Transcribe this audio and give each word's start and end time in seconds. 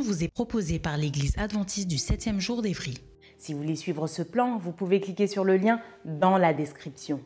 Vous 0.00 0.24
est 0.24 0.28
proposée 0.28 0.78
par 0.78 0.96
l'Église 0.96 1.34
adventiste 1.38 1.88
du 1.88 1.96
7e 1.96 2.40
jour 2.40 2.62
d'Évry. 2.62 2.98
Si 3.38 3.52
vous 3.52 3.60
voulez 3.60 3.76
suivre 3.76 4.06
ce 4.06 4.22
plan, 4.22 4.58
vous 4.58 4.72
pouvez 4.72 5.00
cliquer 5.00 5.26
sur 5.26 5.44
le 5.44 5.56
lien 5.56 5.80
dans 6.04 6.38
la 6.38 6.54
description. 6.54 7.20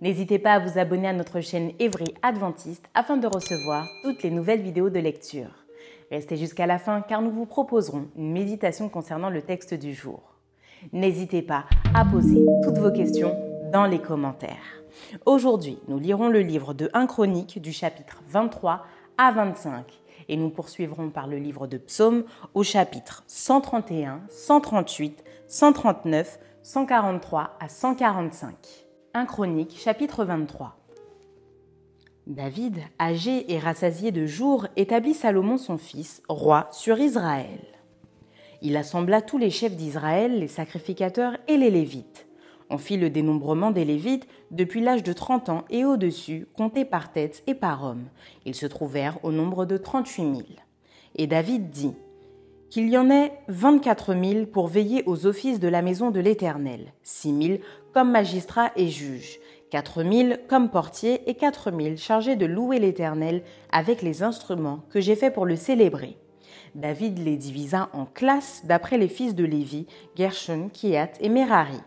N'hésitez 0.00 0.38
pas 0.38 0.54
à 0.54 0.58
vous 0.58 0.78
abonner 0.78 1.08
à 1.08 1.12
notre 1.12 1.40
chaîne 1.40 1.72
Évry 1.78 2.12
Adventiste 2.22 2.84
afin 2.94 3.16
de 3.16 3.26
recevoir 3.26 3.88
toutes 4.02 4.22
les 4.22 4.30
nouvelles 4.30 4.62
vidéos 4.62 4.90
de 4.90 4.98
lecture. 4.98 5.64
Restez 6.10 6.36
jusqu'à 6.36 6.66
la 6.66 6.78
fin 6.78 7.00
car 7.00 7.22
nous 7.22 7.30
vous 7.30 7.46
proposerons 7.46 8.08
une 8.16 8.32
méditation 8.32 8.88
concernant 8.88 9.30
le 9.30 9.42
texte 9.42 9.74
du 9.74 9.94
jour. 9.94 10.36
N'hésitez 10.92 11.42
pas 11.42 11.66
à 11.94 12.04
poser 12.04 12.44
toutes 12.64 12.78
vos 12.78 12.90
questions 12.90 13.36
dans 13.72 13.86
les 13.86 14.00
commentaires. 14.00 14.82
Aujourd'hui, 15.24 15.78
nous 15.88 15.98
lirons 15.98 16.28
le 16.28 16.40
livre 16.40 16.74
de 16.74 16.90
1 16.92 17.06
Chronique 17.06 17.62
du 17.62 17.72
chapitre 17.72 18.22
23 18.28 18.84
à 19.16 19.32
25 19.32 20.01
et 20.28 20.36
nous 20.36 20.50
poursuivrons 20.50 21.10
par 21.10 21.26
le 21.26 21.38
livre 21.38 21.66
de 21.66 21.78
Psaumes 21.78 22.24
au 22.54 22.62
chapitre 22.62 23.24
131, 23.26 24.22
138, 24.28 25.24
139, 25.48 26.38
143 26.62 27.56
à 27.60 27.68
145. 27.68 28.54
1 29.14 29.26
Chronique, 29.26 29.78
chapitre 29.78 30.24
23. 30.24 30.76
David, 32.26 32.78
âgé 33.00 33.52
et 33.52 33.58
rassasié 33.58 34.12
de 34.12 34.26
jours, 34.26 34.68
établit 34.76 35.14
Salomon 35.14 35.58
son 35.58 35.76
fils, 35.76 36.22
roi 36.28 36.68
sur 36.70 36.98
Israël. 37.00 37.60
Il 38.62 38.76
assembla 38.76 39.20
tous 39.22 39.38
les 39.38 39.50
chefs 39.50 39.74
d'Israël, 39.74 40.38
les 40.38 40.48
sacrificateurs 40.48 41.36
et 41.48 41.56
les 41.56 41.70
Lévites. 41.70 42.26
On 42.74 42.78
fit 42.78 42.96
le 42.96 43.10
dénombrement 43.10 43.70
des 43.70 43.84
Lévites 43.84 44.26
depuis 44.50 44.80
l'âge 44.80 45.02
de 45.02 45.12
30 45.12 45.50
ans 45.50 45.64
et 45.68 45.84
au-dessus, 45.84 46.46
comptés 46.54 46.86
par 46.86 47.12
tête 47.12 47.42
et 47.46 47.54
par 47.54 47.84
homme. 47.84 48.06
Ils 48.46 48.54
se 48.54 48.64
trouvèrent 48.64 49.22
au 49.22 49.30
nombre 49.30 49.66
de 49.66 49.76
38 49.76 50.22
000. 50.22 50.42
Et 51.16 51.26
David 51.26 51.68
dit 51.68 51.92
qu'il 52.70 52.88
y 52.88 52.96
en 52.96 53.10
ait 53.10 53.34
24 53.48 54.14
000 54.14 54.46
pour 54.46 54.68
veiller 54.68 55.02
aux 55.04 55.26
offices 55.26 55.60
de 55.60 55.68
la 55.68 55.82
maison 55.82 56.10
de 56.10 56.20
l'Éternel, 56.20 56.94
6 57.02 57.46
000 57.46 57.58
comme 57.92 58.10
magistrats 58.10 58.72
et 58.74 58.88
juges, 58.88 59.38
4 59.68 60.02
000 60.10 60.34
comme 60.48 60.70
portiers 60.70 61.28
et 61.28 61.34
4 61.34 61.78
000 61.78 61.96
chargés 61.98 62.36
de 62.36 62.46
louer 62.46 62.78
l'Éternel 62.78 63.42
avec 63.70 64.00
les 64.00 64.22
instruments 64.22 64.80
que 64.88 65.02
j'ai 65.02 65.14
faits 65.14 65.34
pour 65.34 65.44
le 65.44 65.56
célébrer. 65.56 66.16
David 66.74 67.18
les 67.18 67.36
divisa 67.36 67.90
en 67.92 68.06
classes 68.06 68.62
d'après 68.64 68.96
les 68.96 69.08
fils 69.08 69.34
de 69.34 69.44
Lévi, 69.44 69.86
Gershon, 70.16 70.70
Kiat 70.72 71.10
et 71.20 71.28
Merari 71.28 71.82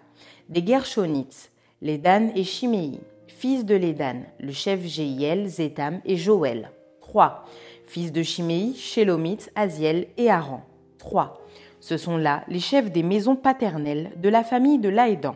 des 0.49 0.65
Gershonites, 0.65 1.51
Lédan 1.81 2.29
et 2.35 2.43
Chiméi, 2.43 2.99
fils 3.27 3.65
de 3.65 3.75
Lédan, 3.75 4.23
le 4.39 4.51
chef 4.51 4.85
Jéiel, 4.85 5.47
Zétam 5.47 6.01
et 6.05 6.17
Joël. 6.17 6.71
3. 7.01 7.45
Fils 7.85 8.11
de 8.11 8.23
Chiméi, 8.23 8.75
Shélomite, 8.75 9.51
Aziel 9.55 10.07
et 10.17 10.29
Aaron. 10.29 10.61
3. 10.97 11.41
Ce 11.79 11.97
sont 11.97 12.17
là 12.17 12.43
les 12.47 12.59
chefs 12.59 12.91
des 12.91 13.03
maisons 13.03 13.35
paternelles 13.35 14.11
de 14.17 14.29
la 14.29 14.43
famille 14.43 14.79
de 14.79 14.89
Laédan. 14.89 15.35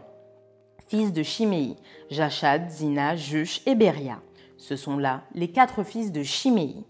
Fils 0.87 1.13
de 1.13 1.21
Chiméi, 1.21 1.75
Jachad, 2.09 2.69
Zina, 2.69 3.15
Jush 3.15 3.61
et 3.65 3.75
Beria. 3.75 4.19
Ce 4.57 4.75
sont 4.75 4.97
là 4.97 5.21
les 5.35 5.49
quatre 5.49 5.83
fils 5.83 6.11
de 6.11 6.23
Chiméi. 6.23 6.85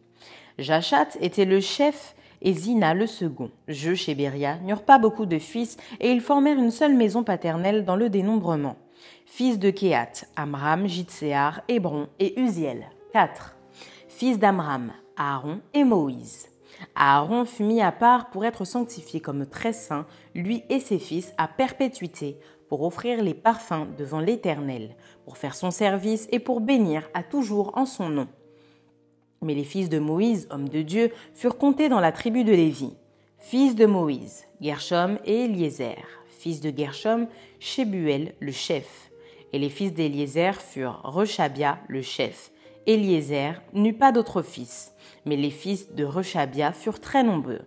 Jachat 0.57 1.09
était 1.19 1.45
le 1.45 1.59
chef 1.59 2.15
et 2.41 2.53
Zina 2.53 2.93
le 2.93 3.07
second. 3.07 3.51
Jush 3.67 4.09
et 4.09 4.15
Beria 4.15 4.57
n'eurent 4.59 4.85
pas 4.85 4.99
beaucoup 4.99 5.25
de 5.25 5.39
fils 5.39 5.77
et 5.99 6.11
ils 6.11 6.21
formèrent 6.21 6.59
une 6.59 6.71
seule 6.71 6.95
maison 6.95 7.23
paternelle 7.23 7.85
dans 7.85 7.95
le 7.95 8.09
dénombrement. 8.09 8.75
Fils 9.25 9.59
de 9.59 9.69
Kéat, 9.69 10.11
Amram, 10.35 10.87
Jitséar, 10.87 11.61
Hébron 11.67 12.07
et 12.19 12.39
Uziel. 12.39 12.87
4. 13.13 13.55
Fils 14.07 14.39
d'Amram, 14.39 14.91
Aaron 15.17 15.59
et 15.73 15.83
Moïse. 15.83 16.49
Aaron 16.95 17.45
fut 17.45 17.63
mis 17.63 17.81
à 17.81 17.91
part 17.91 18.29
pour 18.29 18.45
être 18.45 18.65
sanctifié 18.65 19.19
comme 19.19 19.45
très 19.45 19.73
saint, 19.73 20.05
lui 20.35 20.63
et 20.69 20.79
ses 20.79 20.99
fils, 20.99 21.33
à 21.37 21.47
perpétuité, 21.47 22.37
pour 22.69 22.83
offrir 22.83 23.23
les 23.23 23.33
parfums 23.33 23.87
devant 23.97 24.19
l'Éternel, 24.19 24.95
pour 25.25 25.37
faire 25.37 25.55
son 25.55 25.71
service 25.71 26.27
et 26.31 26.39
pour 26.39 26.61
bénir 26.61 27.09
à 27.13 27.23
toujours 27.23 27.77
en 27.77 27.85
son 27.85 28.09
nom. 28.09 28.27
Mais 29.41 29.53
les 29.53 29.63
fils 29.63 29.89
de 29.89 29.99
Moïse, 29.99 30.47
hommes 30.51 30.69
de 30.69 30.81
Dieu, 30.81 31.11
furent 31.33 31.57
comptés 31.57 31.89
dans 31.89 32.01
la 32.01 32.11
tribu 32.11 32.43
de 32.43 32.51
Lévi. 32.51 32.93
Fils 33.37 33.75
de 33.75 33.85
Moïse, 33.85 34.45
Gershom 34.59 35.17
et 35.25 35.45
Eliezer. 35.45 36.03
Fils 36.27 36.59
de 36.59 36.73
Gershom, 36.75 37.27
Shebuel, 37.59 38.33
le 38.39 38.51
chef. 38.51 39.11
Et 39.53 39.59
les 39.59 39.69
fils 39.69 39.93
d'Eliezer 39.93 40.61
furent 40.61 41.01
Rechabia, 41.03 41.79
le 41.87 42.01
chef. 42.01 42.51
Eliezer 42.85 43.61
n'eut 43.73 43.93
pas 43.93 44.11
d'autres 44.11 44.41
fils, 44.41 44.93
mais 45.25 45.35
les 45.35 45.51
fils 45.51 45.93
de 45.93 46.03
Rechabia 46.03 46.71
furent 46.73 46.99
très 46.99 47.23
nombreux. 47.23 47.61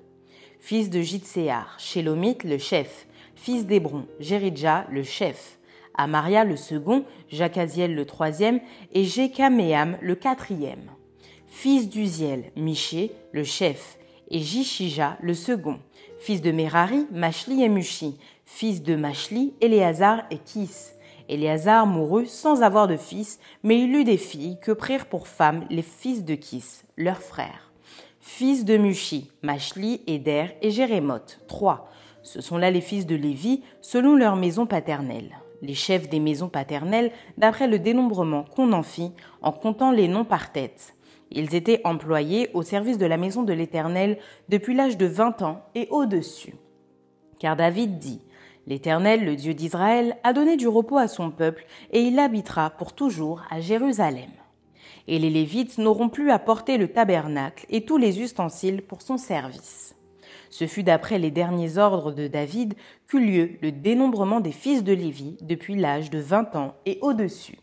Fils 0.61 0.91
de 0.91 1.01
Jitséar, 1.01 1.75
Shélomite, 1.79 2.45
le 2.45 2.59
chef. 2.59 3.07
Fils 3.35 3.67
d'Hébron, 3.67 4.07
Jéridja, 4.21 4.87
le 4.91 5.03
chef. 5.03 5.59
Amaria 5.95 6.45
le 6.45 6.57
second, 6.57 7.05
Jacaziel 7.29 7.95
le 7.95 8.05
troisième 8.07 8.61
et 8.93 9.05
Jécaméam 9.05 9.99
le 10.01 10.15
quatrième 10.15 10.91
fils 11.53 11.89
d'Uziel, 11.89 12.51
Miché, 12.57 13.13
le 13.31 13.45
chef, 13.45 13.99
et 14.31 14.41
Jishija, 14.41 15.19
le 15.21 15.35
second, 15.35 15.79
fils 16.19 16.41
de 16.41 16.51
Merari, 16.51 17.07
Machli 17.13 17.63
et 17.63 17.69
Mushi, 17.69 18.17
fils 18.47 18.83
de 18.83 18.97
Machli, 18.97 19.53
Éléazar 19.61 20.23
et 20.31 20.39
Kis. 20.39 20.71
Éléazar 21.29 21.87
mourut 21.87 22.27
sans 22.27 22.63
avoir 22.63 22.89
de 22.89 22.97
fils, 22.97 23.39
mais 23.63 23.79
il 23.81 23.95
eut 23.95 24.03
des 24.03 24.17
filles 24.17 24.59
que 24.61 24.73
prirent 24.73 25.07
pour 25.07 25.29
femmes 25.29 25.65
les 25.69 25.83
fils 25.83 26.25
de 26.25 26.35
Kis, 26.35 26.65
leurs 26.97 27.23
frères. 27.23 27.71
Fils 28.21 28.65
de 28.65 28.79
Mushi, 28.79 29.31
Machli, 29.43 30.01
Éder 30.07 30.47
et 30.63 30.71
Jérémoth, 30.71 31.39
trois. 31.49 31.91
Ce 32.23 32.41
sont 32.41 32.57
là 32.57 32.71
les 32.71 32.81
fils 32.81 33.07
de 33.07 33.15
Lévi, 33.15 33.63
selon 33.83 34.17
leur 34.17 34.37
maison 34.37 34.67
paternelle. 34.67 35.37
Les 35.61 35.75
chefs 35.75 36.09
des 36.09 36.19
maisons 36.19 36.49
paternelles, 36.49 37.13
d'après 37.37 37.69
le 37.69 37.79
dénombrement 37.79 38.43
qu'on 38.43 38.73
en 38.73 38.83
fit, 38.83 39.13
en 39.43 39.53
comptant 39.53 39.93
les 39.93 40.09
noms 40.09 40.25
par 40.25 40.51
tête. 40.51 40.95
Ils 41.35 41.55
étaient 41.55 41.81
employés 41.85 42.51
au 42.53 42.63
service 42.63 42.99
de 42.99 43.07
la 43.07 43.17
maison 43.17 43.43
de 43.43 43.53
l'Éternel 43.53 44.19
depuis 44.49 44.75
l'âge 44.75 44.99
de 44.99 45.07
vingt 45.07 45.41
ans 45.43 45.65
et 45.75 45.89
au-dessus. 45.91 46.55
Car 47.39 47.57
David 47.57 47.99
dit, 47.99 48.21
L'Éternel, 48.67 49.25
le 49.25 49.35
Dieu 49.35 49.55
d'Israël, 49.55 50.17
a 50.23 50.33
donné 50.33 50.57
du 50.57 50.69
repos 50.69 50.99
à 50.99 51.09
son 51.09 51.31
peuple, 51.31 51.65
et 51.91 52.03
il 52.03 52.19
habitera 52.19 52.71
pour 52.71 52.93
toujours 52.93 53.43
à 53.51 53.61
Jérusalem. 53.61 54.31
Et 55.09 55.19
les 55.19 55.31
Lévites 55.31 55.79
n'auront 55.79 56.09
plus 56.09 56.31
à 56.31 56.39
porter 56.39 56.79
le 56.79 56.89
tabernacle 56.89 57.67
et 57.71 57.85
tous 57.85 57.97
les 57.97 58.21
ustensiles 58.21 58.83
pour 58.83 59.03
son 59.03 59.17
service. 59.17 59.97
Ce 60.49 60.67
fut 60.67 60.85
d'après 60.85 61.19
les 61.19 61.31
derniers 61.31 61.79
ordres 61.79 62.13
de 62.13 62.29
David 62.29 62.75
qu'eut 63.09 63.25
lieu 63.25 63.51
le 63.63 63.73
dénombrement 63.73 64.41
des 64.41 64.53
fils 64.53 64.85
de 64.85 64.93
Lévi 64.93 65.39
depuis 65.41 65.75
l'âge 65.75 66.11
de 66.11 66.19
vingt 66.19 66.55
ans 66.55 66.75
et 66.87 66.99
au-dessus. 67.01 67.59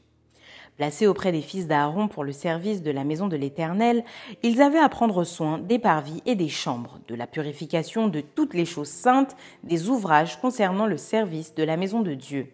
Placés 0.80 1.08
auprès 1.08 1.34
des 1.34 1.42
fils 1.42 1.68
d'Aaron 1.68 2.08
pour 2.08 2.24
le 2.24 2.32
service 2.32 2.82
de 2.82 2.90
la 2.90 3.04
maison 3.04 3.28
de 3.28 3.36
l'Éternel, 3.36 4.06
ils 4.44 4.62
avaient 4.62 4.80
à 4.80 4.88
prendre 4.88 5.26
soin 5.26 5.58
des 5.58 5.78
parvis 5.78 6.22
et 6.26 6.36
des 6.36 6.48
chambres, 6.48 7.00
de 7.10 7.16
la 7.16 7.28
purification 7.28 8.08
de 8.08 8.22
toutes 8.22 8.54
les 8.54 8.64
choses 8.64 8.88
saintes, 8.88 9.36
des 9.66 9.90
ouvrages 9.90 10.40
concernant 10.40 10.86
le 10.86 10.96
service 10.96 11.54
de 11.54 11.64
la 11.64 11.76
maison 11.76 12.00
de 12.00 12.14
Dieu, 12.14 12.48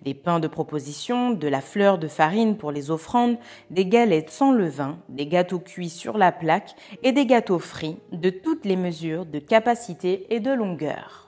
des 0.00 0.14
pains 0.14 0.40
de 0.40 0.48
proposition, 0.48 1.32
de 1.32 1.48
la 1.48 1.60
fleur 1.60 1.98
de 1.98 2.08
farine 2.08 2.56
pour 2.56 2.72
les 2.72 2.90
offrandes, 2.90 3.36
des 3.70 3.84
galettes 3.84 4.30
sans 4.30 4.52
levain, 4.52 4.96
des 5.10 5.26
gâteaux 5.26 5.60
cuits 5.60 5.90
sur 5.90 6.16
la 6.16 6.32
plaque 6.32 6.76
et 7.02 7.12
des 7.12 7.26
gâteaux 7.26 7.58
frits, 7.58 7.98
de 8.10 8.30
toutes 8.30 8.64
les 8.64 8.76
mesures 8.76 9.26
de 9.26 9.38
capacité 9.38 10.24
et 10.34 10.40
de 10.40 10.50
longueur. 10.50 11.25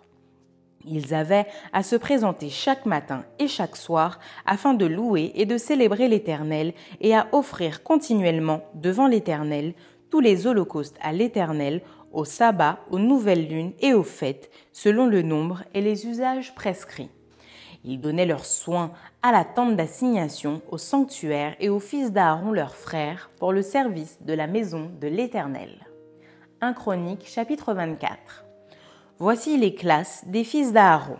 Ils 0.91 1.15
avaient 1.15 1.47
à 1.73 1.83
se 1.83 1.97
présenter 1.97 2.49
chaque 2.49 2.87
matin 2.87 3.25
et 3.39 3.47
chaque 3.47 3.77
soir 3.77 4.19
afin 4.47 4.75
de 4.75 4.87
louer 4.87 5.33
et 5.35 5.45
de 5.45 5.59
célébrer 5.59 6.09
l'Éternel 6.09 6.73
et 7.01 7.15
à 7.15 7.29
offrir 7.33 7.83
continuellement 7.83 8.63
devant 8.75 9.07
l'Éternel 9.07 9.75
tous 10.11 10.21
les 10.21 10.47
holocaustes 10.47 10.97
à 11.03 11.13
l'Éternel, 11.13 11.83
au 12.13 12.25
sabbat, 12.25 12.79
aux 12.91 12.99
nouvelles 12.99 13.47
lunes 13.47 13.73
et 13.81 13.93
aux 13.93 14.03
fêtes, 14.03 14.51
selon 14.73 15.07
le 15.07 15.21
nombre 15.21 15.63
et 15.75 15.83
les 15.83 16.07
usages 16.07 16.55
prescrits. 16.55 17.11
Ils 17.85 18.01
donnaient 18.01 18.27
leurs 18.27 18.47
soins 18.47 18.93
à 19.23 19.31
la 19.31 19.45
tente 19.45 19.77
d'assignation, 19.77 20.63
au 20.71 20.79
sanctuaire 20.79 21.55
et 21.61 21.69
aux 21.69 21.81
fils 21.81 22.13
d'Aaron 22.13 22.53
leurs 22.53 22.75
frères 22.75 23.31
pour 23.39 23.53
le 23.53 23.63
service 23.63 24.19
de 24.23 24.33
la 24.33 24.47
maison 24.47 24.91
de 25.01 25.09
l'Éternel. 25.09 25.87
1 26.63 26.73
Chronique 26.73 27.29
chapitre 27.29 27.75
24 27.75 28.48
Voici 29.21 29.59
les 29.59 29.75
classes 29.75 30.23
des 30.29 30.45
fils 30.45 30.73
d'Aaron. 30.73 31.17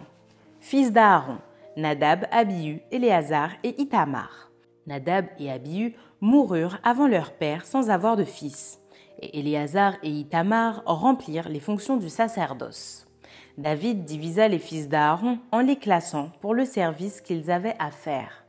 Fils 0.61 0.93
d'Aaron, 0.93 1.39
Nadab, 1.77 2.27
Abihu, 2.31 2.81
Éléazar 2.93 3.51
et 3.65 3.75
Itamar. 3.83 4.53
Nadab 4.87 5.27
et 5.41 5.51
Abihu 5.51 5.97
moururent 6.21 6.79
avant 6.85 7.09
leur 7.09 7.33
père 7.33 7.67
sans 7.67 7.91
avoir 7.91 8.17
de 8.17 8.23
fils, 8.23 8.79
et 9.21 9.41
Éléazar 9.41 9.95
et 10.05 10.11
Itamar 10.11 10.81
remplirent 10.87 11.49
les 11.49 11.59
fonctions 11.59 11.97
du 11.97 12.09
sacerdoce. 12.09 13.09
David 13.57 14.05
divisa 14.05 14.47
les 14.47 14.61
fils 14.61 14.89
d'Aaron 14.89 15.41
en 15.51 15.59
les 15.59 15.75
classant 15.77 16.31
pour 16.41 16.55
le 16.55 16.67
service 16.67 17.21
qu'ils 17.21 17.51
avaient 17.51 17.77
à 17.81 17.91
faire. 17.91 18.45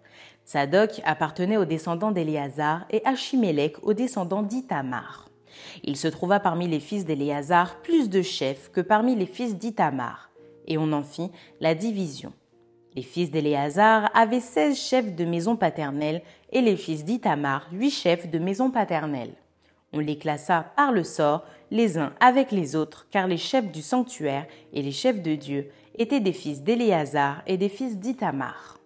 Tsadok 0.46 1.02
appartenait 1.06 1.58
aux 1.58 1.66
descendants 1.66 2.12
d'Éléazar 2.12 2.86
et 2.92 3.02
Achimélec 3.04 3.78
aux 3.82 3.96
descendants 3.96 4.44
d'Itamar. 4.44 5.29
Il 5.84 5.96
se 5.96 6.08
trouva 6.08 6.40
parmi 6.40 6.68
les 6.68 6.80
fils 6.80 7.06
d'Éléazar 7.06 7.82
plus 7.82 8.10
de 8.10 8.22
chefs 8.22 8.72
que 8.72 8.82
parmi 8.82 9.16
les 9.16 9.26
fils 9.26 9.58
d'Itamar, 9.58 10.30
et 10.68 10.78
on 10.78 10.92
en 10.92 11.04
fit 11.04 11.32
la 11.60 11.76
division. 11.76 12.34
Les 12.96 13.04
fils 13.04 13.30
d'Éléazar 13.32 14.10
avaient 14.14 14.40
seize 14.40 14.78
chefs 14.78 15.16
de 15.16 15.26
maison 15.26 15.56
paternelle 15.56 16.22
et 16.52 16.62
les 16.62 16.76
fils 16.76 17.06
d'Itamar 17.06 17.68
huit 17.72 17.92
chefs 17.92 18.30
de 18.30 18.40
maison 18.40 18.72
paternelle. 18.72 19.34
On 19.94 20.00
les 20.00 20.18
classa 20.18 20.72
par 20.76 20.92
le 20.92 21.04
sort 21.04 21.46
les 21.72 21.98
uns 21.98 22.14
avec 22.20 22.52
les 22.52 22.76
autres, 22.76 23.08
car 23.12 23.28
les 23.28 23.38
chefs 23.38 23.72
du 23.72 23.82
sanctuaire 23.82 24.48
et 24.74 24.82
les 24.82 24.92
chefs 24.92 25.22
de 25.22 25.36
Dieu 25.36 25.70
étaient 25.98 26.20
des 26.20 26.34
fils 26.34 26.64
d'Éléazar 26.64 27.44
et 27.46 27.58
des 27.58 27.70
fils 27.70 27.98
d'Itamar. 27.98 28.79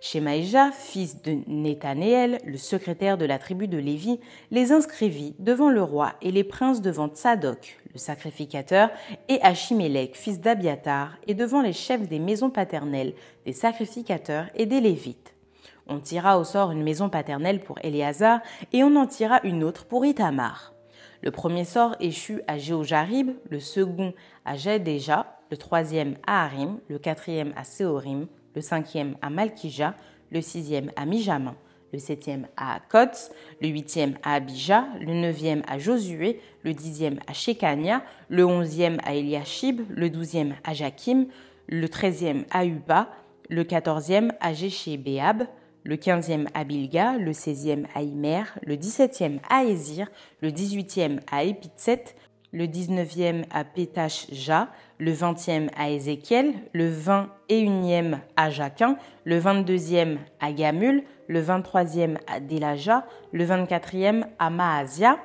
Shemaïja, 0.00 0.70
fils 0.70 1.22
de 1.22 1.38
Nethanéel, 1.46 2.38
le 2.44 2.56
secrétaire 2.56 3.18
de 3.18 3.24
la 3.24 3.38
tribu 3.38 3.68
de 3.68 3.78
Lévi, 3.78 4.20
les 4.50 4.72
inscrivit 4.72 5.34
devant 5.38 5.70
le 5.70 5.82
roi 5.82 6.14
et 6.22 6.30
les 6.30 6.44
princes 6.44 6.80
devant 6.80 7.08
Tsadok, 7.08 7.78
le 7.92 7.98
sacrificateur, 7.98 8.90
et 9.28 9.40
Achimélec, 9.42 10.16
fils 10.16 10.40
d'Abiatar, 10.40 11.16
et 11.26 11.34
devant 11.34 11.62
les 11.62 11.72
chefs 11.72 12.08
des 12.08 12.18
maisons 12.18 12.50
paternelles, 12.50 13.14
des 13.44 13.52
sacrificateurs 13.52 14.46
et 14.54 14.66
des 14.66 14.80
Lévites. 14.80 15.34
On 15.88 15.98
tira 15.98 16.38
au 16.38 16.44
sort 16.44 16.70
une 16.70 16.82
maison 16.82 17.08
paternelle 17.08 17.60
pour 17.60 17.78
Éléazar, 17.82 18.40
et 18.72 18.84
on 18.84 18.94
en 18.96 19.06
tira 19.06 19.40
une 19.42 19.64
autre 19.64 19.86
pour 19.86 20.06
Itamar. 20.06 20.74
Le 21.22 21.32
premier 21.32 21.64
sort 21.64 21.96
échut 21.98 22.42
à 22.46 22.58
Jéhojarib, 22.58 23.32
le 23.48 23.58
second 23.58 24.14
à 24.44 24.56
Jedéja, 24.56 25.38
le 25.50 25.56
troisième 25.56 26.14
à 26.26 26.44
Harim, 26.44 26.78
le 26.88 26.98
quatrième 26.98 27.52
à 27.56 27.64
Séorim, 27.64 28.28
le 28.58 28.62
cinquième 28.62 29.14
à 29.22 29.30
Malkija, 29.30 29.94
le 30.32 30.40
sixième 30.40 30.90
à 30.96 31.06
Mijamin, 31.06 31.54
le 31.92 32.00
septième 32.00 32.48
à 32.56 32.80
Kotz, 32.90 33.30
le 33.62 33.68
huitième 33.68 34.18
à 34.24 34.34
Abijah, 34.34 34.84
le 35.00 35.14
neuvième 35.14 35.62
à 35.68 35.78
Josué, 35.78 36.40
le 36.64 36.74
dixième 36.74 37.20
à 37.28 37.34
Shekania, 37.34 38.02
le 38.28 38.44
onzième 38.44 38.98
à 39.04 39.14
Eliashib, 39.14 39.82
le 39.88 40.10
douzième 40.10 40.56
à 40.64 40.74
Jakim, 40.74 41.26
le 41.68 41.88
treizième 41.88 42.46
à 42.50 42.66
Uba, 42.66 43.10
le 43.48 43.62
quatorzième 43.62 44.32
à 44.40 44.52
Jéché-Béab, 44.52 45.44
le 45.84 45.96
quinzième 45.96 46.48
à 46.52 46.64
Bilga, 46.64 47.16
le 47.16 47.32
seizième 47.32 47.86
à 47.94 48.02
Imer, 48.02 48.42
le 48.66 48.76
dix-septième 48.76 49.38
à 49.48 49.62
Ézir, 49.62 50.10
le 50.42 50.50
dix-huitième 50.50 51.20
à 51.30 51.44
Épitset, 51.44 52.16
le 52.52 52.64
19e 52.66 53.44
à 53.50 53.64
Pétash-Ja, 53.64 54.68
le 54.98 55.12
20e 55.12 55.68
à 55.76 55.90
Ézéchiel, 55.90 56.54
le 56.72 56.90
21e 56.90 58.18
à 58.36 58.50
Jacquin, 58.50 58.96
le 59.24 59.38
22e 59.38 60.16
à 60.40 60.52
Gamul, 60.52 61.02
le 61.26 61.42
23e 61.42 62.16
à 62.26 62.40
Delaja, 62.40 63.06
le 63.32 63.44
24e 63.44 64.24
à 64.38 64.50
Maazia. 64.50 65.18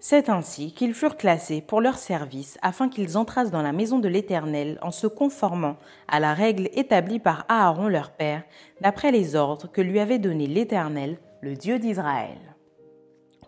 C'est 0.00 0.28
ainsi 0.28 0.72
qu'ils 0.72 0.94
furent 0.94 1.16
classés 1.16 1.62
pour 1.62 1.80
leur 1.80 1.96
service 1.96 2.58
afin 2.60 2.88
qu'ils 2.88 3.16
entrassent 3.16 3.50
dans 3.50 3.62
la 3.62 3.72
maison 3.72 3.98
de 3.98 4.08
l'Éternel 4.08 4.78
en 4.82 4.90
se 4.90 5.06
conformant 5.06 5.76
à 6.08 6.20
la 6.20 6.34
règle 6.34 6.68
établie 6.74 7.18
par 7.18 7.46
Aaron 7.48 7.88
leur 7.88 8.10
père, 8.10 8.42
d'après 8.80 9.12
les 9.12 9.34
ordres 9.34 9.70
que 9.70 9.80
lui 9.80 10.00
avait 10.00 10.18
donnés 10.18 10.46
l'Éternel, 10.46 11.18
le 11.40 11.54
Dieu 11.54 11.78
d'Israël. 11.78 12.38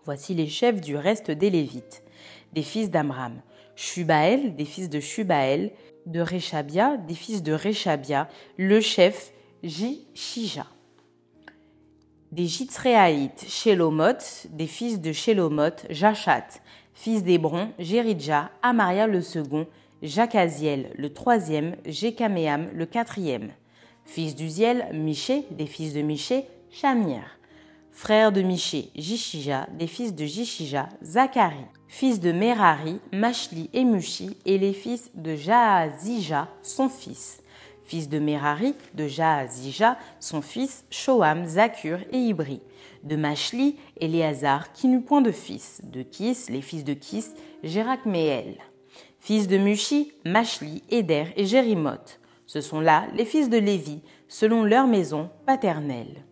Voici 0.05 0.35
les 0.35 0.47
chefs 0.47 0.81
du 0.81 0.97
reste 0.97 1.31
des 1.31 1.51
Lévites 1.51 2.03
des 2.57 2.63
fils 2.63 2.91
d'Amram, 2.91 3.43
Shubaël, 3.77 4.57
des 4.57 4.65
fils 4.65 4.89
de 4.89 4.99
Shubaël, 4.99 5.73
de 6.07 6.21
Réchabia, 6.21 6.97
des 6.97 7.15
fils 7.15 7.43
de 7.43 7.53
Réchabia, 7.53 8.29
le 8.57 8.81
chef 8.81 9.31
Jishija. 9.63 10.67
Des 12.33 12.47
Jitzréaïtes, 12.47 13.45
Shelomot, 13.47 14.47
des 14.49 14.67
fils 14.67 15.03
de 15.03 15.13
Shelomot, 15.13 15.77
Jachat, 15.91 16.47
fils 16.95 17.23
d'Hébron, 17.23 17.69
Jéridja, 17.79 18.51
Amaria 18.63 19.07
le 19.07 19.21
second, 19.21 19.67
Jacaziel 20.01 20.91
le 20.97 21.13
troisième, 21.13 21.77
Jécaméam 21.85 22.71
le 22.73 22.87
quatrième. 22.87 23.51
Fils 24.07 24.35
d'Uziel, 24.35 24.87
Miché, 24.95 25.45
des 25.51 25.67
fils 25.67 25.93
de 25.93 26.01
Miché, 26.01 26.47
Shamir 26.71 27.23
frère 27.97 28.31
de 28.31 28.43
Miché, 28.43 28.91
Jishija, 28.95 29.67
des 29.79 29.87
fils 29.87 30.15
de 30.15 30.27
Jishija, 30.27 30.91
Zacharie, 31.03 31.57
fils 31.89 32.21
de 32.21 32.31
Merari, 32.31 33.01
Machli 33.11 33.71
et 33.73 33.85
Mushi, 33.85 34.37
et 34.45 34.59
les 34.59 34.75
fils 34.75 35.11
de 35.15 35.35
Jaazija, 35.35 36.47
son 36.63 36.91
fils. 36.91 37.43
Fils 37.85 38.11
de 38.11 38.19
Merari, 38.19 38.75
de 38.93 39.09
Jaazija, 39.09 39.97
son 40.21 40.43
fils, 40.43 40.85
Shoam, 40.91 41.47
Zakur 41.47 42.01
et 42.13 42.19
Ibri. 42.19 42.61
De 43.03 43.17
Machli, 43.17 43.77
Éléazar, 43.99 44.75
qui 44.75 44.89
n'eut 44.89 45.01
point 45.01 45.23
de 45.23 45.33
fils. 45.33 45.81
De 45.83 46.03
Kis, 46.03 46.37
les 46.51 46.61
fils 46.61 46.85
de 46.85 46.93
Kis, 46.93 47.25
Jérakméel. 47.63 48.59
Fils 49.21 49.49
de 49.49 49.57
Mushi, 49.57 50.13
Machli, 50.27 50.83
Éder 50.91 51.29
et 51.35 51.47
Jérimoth. 51.47 52.21
Ce 52.45 52.61
sont 52.61 52.81
là 52.81 53.07
les 53.15 53.25
fils 53.25 53.49
de 53.49 53.59
Lévi, 53.59 54.03
selon 54.29 54.65
leur 54.65 54.87
maison 54.87 55.31
paternelle. 55.47 56.27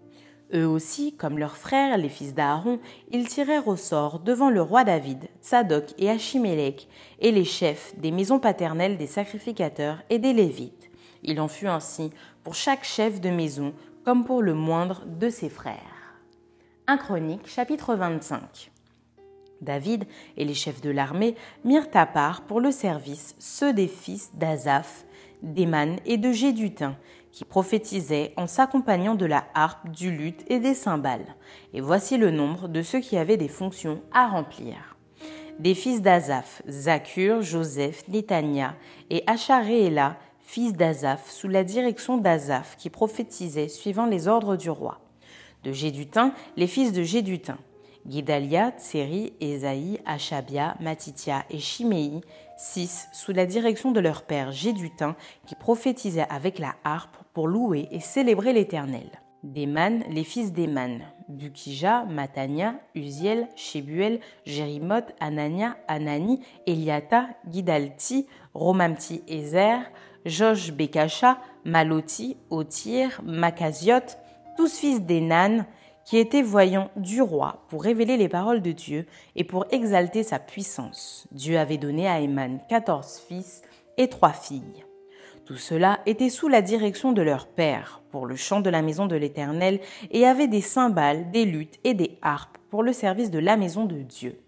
Eux 0.53 0.67
aussi, 0.67 1.17
comme 1.17 1.39
leurs 1.39 1.57
frères, 1.57 1.97
les 1.97 2.09
fils 2.09 2.35
d'Aaron, 2.35 2.79
ils 3.11 3.29
tirèrent 3.29 3.67
au 3.67 3.77
sort 3.77 4.21
devant 4.21 4.51
le 4.51 4.61
roi 4.61 4.85
David, 4.85 5.29
Tsadok 5.43 5.95
et 5.99 6.11
Achimélec, 6.11 6.87
et 7.19 7.33
les 7.33 7.45
chefs 7.45 7.95
des 7.99 8.11
maisons 8.11 8.39
paternelles 8.39 8.99
des 8.99 9.07
sacrificateurs 9.07 10.03
et 10.11 10.19
des 10.19 10.33
Lévites. 10.33 10.91
Il 11.23 11.41
en 11.41 11.49
fut 11.49 11.69
ainsi 11.69 12.11
pour 12.43 12.55
chaque 12.55 12.85
chef 12.85 13.21
de 13.21 13.31
maison, 13.31 13.73
comme 14.05 14.25
pour 14.25 14.43
le 14.43 14.55
moindre 14.55 15.05
de 15.07 15.31
ses 15.31 15.49
frères. 15.49 16.19
1 16.87 16.99
Chronique, 16.99 17.49
chapitre 17.49 17.95
25. 17.95 18.71
David 19.63 20.05
et 20.37 20.45
les 20.45 20.53
chefs 20.53 20.83
de 20.83 20.91
l'armée 20.91 21.35
mirent 21.65 21.89
à 21.95 22.05
part 22.05 22.43
pour 22.43 22.61
le 22.61 22.71
service 22.71 23.35
ceux 23.39 23.73
des 23.73 23.89
fils 23.89 24.31
d'Azaph, 24.35 25.07
d'Eman 25.43 25.97
et 26.05 26.19
de 26.19 26.33
Jédutin, 26.33 26.97
qui 27.35 27.45
prophétisait 27.45 28.33
en 28.37 28.47
s'accompagnant 28.47 29.17
de 29.17 29.27
la 29.27 29.45
harpe, 29.55 29.91
du 29.91 30.13
luth 30.13 30.45
et 30.49 30.61
des 30.61 30.73
cymbales. 30.73 31.35
Et 31.73 31.81
voici 31.81 32.17
le 32.17 32.31
nombre 32.31 32.69
de 32.69 32.81
ceux 32.81 33.01
qui 33.01 33.17
avaient 33.17 33.37
des 33.37 33.49
fonctions 33.49 34.01
à 34.13 34.29
remplir. 34.29 34.97
Des 35.59 35.75
fils 35.75 36.01
d'Azaph, 36.01 36.63
Zakur, 36.69 37.43
Joseph, 37.43 38.07
Netania 38.07 38.77
et 39.11 39.25
Acharéela, 39.27 40.17
fils 40.39 40.75
d'Azaph, 40.75 41.29
sous 41.29 41.49
la 41.49 41.65
direction 41.65 42.19
d'Azaph, 42.19 42.77
qui 42.77 42.89
prophétisait 42.89 43.69
suivant 43.69 44.07
les 44.07 44.29
ordres 44.29 44.55
du 44.55 44.71
roi. 44.71 45.01
De 45.65 45.73
Gédutin, 45.73 46.33
les 46.57 46.69
fils 46.69 46.93
de 46.93 47.03
Gédutin, 47.03 47.59
Guidalia, 48.07 48.71
Tseri, 48.79 49.33
Esaïe, 49.41 49.99
Achabia, 50.07 50.77
Matitia 50.79 51.45
et 51.51 51.59
Chiméi, 51.59 52.21
six, 52.57 53.09
sous 53.13 53.33
la 53.33 53.45
direction 53.45 53.91
de 53.91 53.99
leur 53.99 54.23
père 54.23 54.53
Gédutin, 54.53 55.17
qui 55.47 55.57
prophétisait 55.57 56.29
avec 56.31 56.61
la 56.61 56.77
harpe 56.85 57.17
pour 57.35 57.49
louer 57.49 57.89
et 57.91 58.01
célébrer 58.01 58.55
l'Éternel. 58.55 59.11
Déman, 59.43 60.03
les 60.09 60.25
fils 60.25 60.55
d'Eman, 60.55 61.03
Bukija, 61.29 62.05
Matania, 62.05 62.77
Uziel, 62.95 63.49
Shebuel, 63.57 64.21
Jérimoth, 64.47 65.13
Anania, 65.21 65.77
Anani, 65.87 66.41
Eliata, 66.67 67.29
Gidalti, 67.51 68.27
Romamti 68.55 69.23
Ezer, 69.29 69.81
Josh 70.25 70.73
Bekasha, 70.73 71.39
Maloti, 71.67 72.39
Otir, 72.49 73.21
Makaziot, 73.23 74.17
tous 74.57 74.79
fils 74.79 75.03
d'Enan, 75.03 75.67
qui 76.07 76.19
étaient 76.19 76.43
voyants 76.43 76.91
du 76.97 77.21
roi 77.21 77.65
pour 77.69 77.83
révéler 77.83 78.17
les 78.17 78.29
paroles 78.29 78.63
de 78.63 78.73
Dieu 78.73 79.07
et 79.37 79.45
pour 79.45 79.67
exalter 79.71 80.23
sa 80.23 80.39
puissance. 80.39 81.27
Dieu 81.33 81.59
avait 81.59 81.79
donné 81.79 82.09
à 82.09 82.21
Eman 82.21 82.61
quatorze 82.69 83.21
fils 83.27 83.63
et 83.97 84.09
trois 84.09 84.33
filles. 84.33 84.85
Tout 85.45 85.57
cela 85.57 86.01
était 86.07 86.31
sous 86.31 86.49
la 86.49 86.63
direction 86.63 87.13
de 87.13 87.21
leur 87.21 87.47
père 87.47 88.01
pour 88.11 88.25
le 88.25 88.35
chant 88.35 88.61
de 88.61 88.71
la 88.71 88.81
maison 88.81 89.07
de 89.07 89.17
l'Éternel 89.17 89.81
et 90.11 90.27
avait 90.27 90.49
des 90.49 90.63
cymbales, 90.63 91.31
des 91.33 91.45
luttes 91.45 91.79
et 91.85 91.93
des 91.93 92.19
harpes 92.23 92.57
pour 92.71 92.83
le 92.83 92.95
service 92.95 93.31
de 93.31 93.39
la 93.39 93.59
maison 93.59 93.85
de 93.85 93.97
Dieu. 93.97 94.41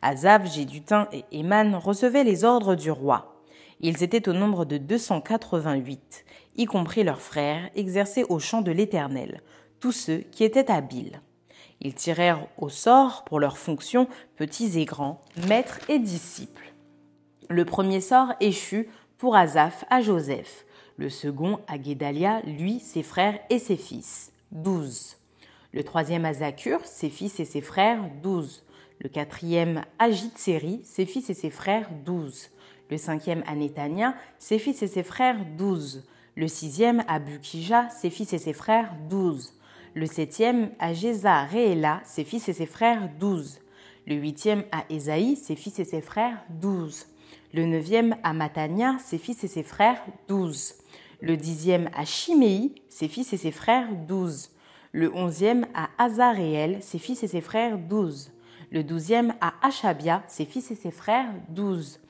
Azab, 0.00 0.46
Gédutin 0.46 1.08
et 1.12 1.24
Éman 1.32 1.78
recevaient 1.78 2.22
les 2.22 2.44
ordres 2.44 2.76
du 2.76 2.90
roi. 2.90 3.42
Ils 3.80 4.04
étaient 4.04 4.28
au 4.28 4.32
nombre 4.32 4.64
de 4.64 4.78
288, 4.78 6.24
y 6.56 6.66
compris 6.66 7.02
leurs 7.02 7.20
frères, 7.20 7.68
exercés 7.74 8.24
au 8.28 8.38
champ 8.38 8.62
de 8.62 8.70
l'Éternel, 8.70 9.42
tous 9.80 9.92
ceux 9.92 10.18
qui 10.18 10.44
étaient 10.44 10.70
habiles. 10.70 11.20
Ils 11.80 11.94
tirèrent 11.94 12.46
au 12.58 12.68
sort 12.68 13.24
pour 13.24 13.40
leurs 13.40 13.58
fonctions 13.58 14.08
petits 14.36 14.78
et 14.78 14.84
grands, 14.84 15.20
maîtres 15.48 15.80
et 15.88 15.98
disciples. 15.98 16.72
Le 17.48 17.64
premier 17.64 18.00
sort 18.00 18.34
échut 18.40 18.88
pour 19.18 19.34
Azaph 19.34 19.84
à 19.90 20.00
Joseph, 20.00 20.64
le 20.96 21.10
second 21.10 21.58
à 21.66 21.76
Guédalia, 21.76 22.40
lui, 22.42 22.78
ses 22.78 23.02
frères 23.02 23.38
et 23.50 23.58
ses 23.58 23.76
fils, 23.76 24.32
douze. 24.52 25.16
Le 25.72 25.82
troisième 25.82 26.24
à 26.24 26.32
Zakur, 26.32 26.80
ses 26.84 27.10
fils 27.10 27.38
et 27.40 27.44
ses 27.44 27.60
frères, 27.60 28.00
douze. 28.22 28.62
Le 29.00 29.08
quatrième 29.08 29.82
à 29.98 30.10
Jitseri, 30.10 30.80
ses 30.84 31.04
fils 31.04 31.30
et 31.30 31.34
ses 31.34 31.50
frères, 31.50 31.90
douze. 32.04 32.50
Le 32.90 32.96
cinquième 32.96 33.42
à 33.46 33.54
Netania, 33.54 34.14
ses 34.38 34.58
fils 34.58 34.82
et 34.82 34.86
ses 34.86 35.02
frères, 35.02 35.44
douze. 35.56 36.06
Le 36.36 36.48
sixième 36.48 37.04
à 37.08 37.18
Bukija, 37.18 37.90
ses 37.90 38.10
fils 38.10 38.32
et 38.32 38.38
ses 38.38 38.52
frères, 38.52 38.94
douze. 39.10 39.54
Le 39.94 40.06
septième 40.06 40.70
à 40.78 40.94
Jéza 40.94 41.42
Rééla, 41.42 42.00
ses 42.04 42.24
fils 42.24 42.48
et 42.48 42.52
ses 42.52 42.66
frères, 42.66 43.10
douze. 43.18 43.58
Le 44.06 44.14
huitième 44.14 44.62
à 44.70 44.84
Esaïe, 44.90 45.36
ses 45.36 45.56
fils 45.56 45.78
et 45.80 45.84
ses 45.84 46.02
frères, 46.02 46.44
douze. 46.48 47.06
Le 47.54 47.64
neuvième 47.64 48.16
à 48.22 48.34
Matania, 48.34 48.96
ses 48.98 49.16
fils 49.16 49.42
et 49.42 49.48
ses 49.48 49.62
frères, 49.62 50.02
douze. 50.28 50.74
Le 51.22 51.36
dixième 51.36 51.88
à 51.96 52.04
Chiméi, 52.04 52.74
ses 52.90 53.08
fils 53.08 53.32
et 53.32 53.38
ses 53.38 53.52
frères, 53.52 53.88
douze. 54.06 54.50
Le 54.92 55.14
onzième 55.14 55.66
à 55.74 55.88
Azaréel, 55.96 56.78
ses 56.82 56.98
fils 56.98 57.22
et 57.22 57.28
ses 57.28 57.40
frères, 57.40 57.78
douze. 57.78 58.32
Le 58.70 58.84
douzième 58.84 59.34
à 59.40 59.54
Achabia, 59.62 60.22
ses 60.28 60.44
fils 60.44 60.70
et 60.70 60.74
ses 60.74 60.90
frères, 60.90 61.32
douze. 61.48 62.00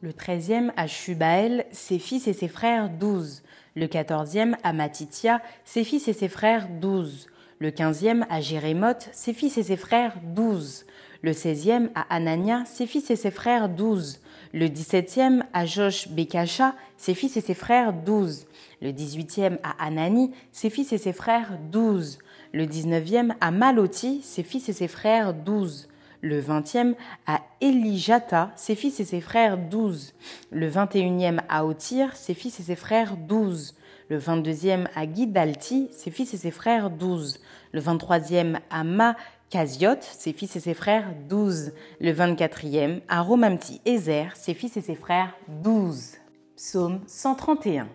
Le 0.00 0.12
treizième 0.12 0.72
à 0.76 0.88
Shubael, 0.88 1.66
ses 1.70 2.00
fils 2.00 2.26
et 2.26 2.32
ses 2.32 2.48
frères, 2.48 2.90
douze. 2.90 3.42
Le 3.76 3.86
quatorzième 3.86 4.56
à 4.64 4.72
Matitia, 4.72 5.40
ses 5.64 5.84
fils 5.84 6.08
et 6.08 6.12
ses 6.12 6.28
frères, 6.28 6.68
douze. 6.68 7.28
Le 7.62 7.70
quinzième 7.70 8.24
à 8.30 8.40
Jérémoth, 8.40 9.10
ses 9.12 9.34
fils 9.34 9.58
et 9.58 9.62
ses 9.62 9.76
frères, 9.76 10.14
douze. 10.22 10.86
Le 11.20 11.34
seizième 11.34 11.90
à 11.94 12.06
Anania, 12.08 12.64
ses 12.64 12.86
fils 12.86 13.10
et 13.10 13.16
ses 13.16 13.30
frères, 13.30 13.68
douze. 13.68 14.20
Le 14.54 14.70
dix-septième 14.70 15.44
à 15.52 15.66
Josh 15.66 16.08
Bekasha, 16.08 16.74
ses 16.96 17.12
fils 17.12 17.36
et 17.36 17.42
ses 17.42 17.52
frères, 17.52 17.92
douze. 17.92 18.46
Le 18.80 18.94
dix-huitième 18.94 19.58
à 19.62 19.84
Anani, 19.84 20.30
ses 20.52 20.70
fils 20.70 20.94
et 20.94 20.96
ses 20.96 21.12
frères, 21.12 21.58
douze. 21.70 22.18
Le 22.54 22.64
dix-neuvième 22.64 23.34
à 23.42 23.50
Maloti, 23.50 24.22
ses 24.22 24.42
fils 24.42 24.70
et 24.70 24.72
ses 24.72 24.88
frères, 24.88 25.34
douze. 25.34 25.86
Le 26.22 26.40
vingtième 26.40 26.94
à 27.26 27.42
Elijata, 27.60 28.52
ses 28.56 28.74
fils 28.74 29.00
et 29.00 29.04
ses 29.04 29.20
frères, 29.20 29.58
douze. 29.58 30.14
Le 30.50 30.66
vingt 30.66 30.96
et 30.96 31.00
unième 31.00 31.42
à 31.50 31.66
Otir, 31.66 32.16
ses 32.16 32.32
fils 32.32 32.58
et 32.58 32.62
ses 32.62 32.76
frères, 32.76 33.18
douze. 33.18 33.74
Le 34.10 34.18
vingt-deuxième 34.18 34.88
à 34.96 35.06
Guidalti, 35.06 35.86
ses 35.92 36.10
fils 36.10 36.34
et 36.34 36.36
ses 36.36 36.50
frères, 36.50 36.90
douze. 36.90 37.38
Le 37.70 37.78
vingt-troisième 37.78 38.58
à 38.68 38.82
Ma 38.82 39.14
Casiot, 39.50 40.00
ses 40.00 40.32
fils 40.32 40.56
et 40.56 40.60
ses 40.60 40.74
frères, 40.74 41.14
douze. 41.28 41.70
Le 42.00 42.10
vingt-quatrième 42.10 43.02
à 43.06 43.22
Romamti 43.22 43.80
Ezer, 43.86 44.34
ses 44.34 44.54
fils 44.54 44.76
et 44.76 44.80
ses 44.80 44.96
frères, 44.96 45.36
douze. 45.62 46.16
Psaume 46.56 46.98
131. 47.06 47.86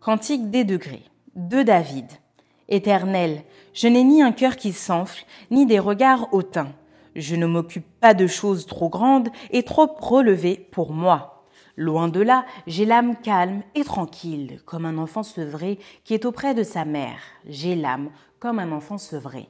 Cantique 0.00 0.50
des 0.50 0.64
degrés. 0.64 1.04
De 1.36 1.62
David. 1.62 2.10
Éternel, 2.68 3.42
je 3.72 3.86
n'ai 3.86 4.02
ni 4.02 4.22
un 4.22 4.32
cœur 4.32 4.56
qui 4.56 4.72
s'enfle, 4.72 5.24
ni 5.52 5.64
des 5.64 5.78
regards 5.78 6.26
hautains. 6.34 6.72
Je 7.14 7.36
ne 7.36 7.46
m'occupe 7.46 7.86
pas 8.00 8.14
de 8.14 8.26
choses 8.26 8.66
trop 8.66 8.88
grandes 8.88 9.28
et 9.52 9.62
trop 9.62 9.94
relevées 10.00 10.66
pour 10.72 10.92
moi. 10.92 11.35
Loin 11.76 12.08
de 12.08 12.20
là, 12.20 12.46
j'ai 12.66 12.86
l'âme 12.86 13.16
calme 13.16 13.62
et 13.74 13.84
tranquille, 13.84 14.60
comme 14.64 14.86
un 14.86 14.96
enfant 14.96 15.22
sevré 15.22 15.78
qui 16.04 16.14
est 16.14 16.24
auprès 16.24 16.54
de 16.54 16.62
sa 16.62 16.84
mère. 16.84 17.18
J'ai 17.46 17.76
l'âme 17.76 18.10
comme 18.38 18.58
un 18.58 18.72
enfant 18.72 18.98
sevré. 18.98 19.48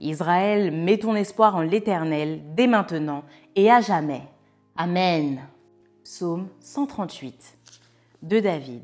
Israël, 0.00 0.72
mets 0.72 0.98
ton 0.98 1.14
espoir 1.14 1.56
en 1.56 1.60
l'Éternel 1.60 2.40
dès 2.54 2.66
maintenant 2.66 3.24
et 3.56 3.70
à 3.70 3.80
jamais. 3.80 4.22
Amen. 4.76 5.40
Psaume 6.04 6.48
138 6.60 7.58
de 8.22 8.40
David. 8.40 8.82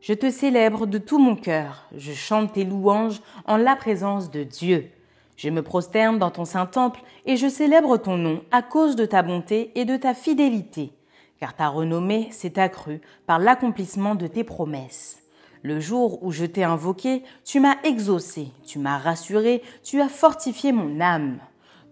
Je 0.00 0.12
te 0.12 0.30
célèbre 0.30 0.86
de 0.86 0.98
tout 0.98 1.18
mon 1.18 1.34
cœur, 1.34 1.88
je 1.96 2.12
chante 2.12 2.52
tes 2.52 2.64
louanges 2.64 3.20
en 3.46 3.56
la 3.56 3.74
présence 3.74 4.30
de 4.30 4.44
Dieu. 4.44 4.90
Je 5.36 5.50
me 5.50 5.62
prosterne 5.62 6.18
dans 6.18 6.30
ton 6.30 6.44
saint 6.44 6.66
temple 6.66 7.00
et 7.26 7.36
je 7.36 7.48
célèbre 7.48 7.96
ton 7.96 8.16
nom 8.16 8.42
à 8.50 8.62
cause 8.62 8.96
de 8.96 9.06
ta 9.06 9.22
bonté 9.22 9.72
et 9.74 9.84
de 9.84 9.96
ta 9.96 10.14
fidélité, 10.14 10.92
car 11.40 11.54
ta 11.54 11.68
renommée 11.68 12.28
s'est 12.30 12.58
accrue 12.58 13.00
par 13.26 13.38
l'accomplissement 13.38 14.14
de 14.14 14.26
tes 14.26 14.44
promesses. 14.44 15.22
Le 15.62 15.80
jour 15.80 16.22
où 16.22 16.30
je 16.30 16.44
t'ai 16.44 16.64
invoqué, 16.64 17.22
tu 17.44 17.60
m'as 17.60 17.76
exaucé, 17.82 18.48
tu 18.64 18.78
m'as 18.78 18.98
rassuré, 18.98 19.62
tu 19.82 20.00
as 20.00 20.08
fortifié 20.08 20.72
mon 20.72 21.00
âme. 21.00 21.38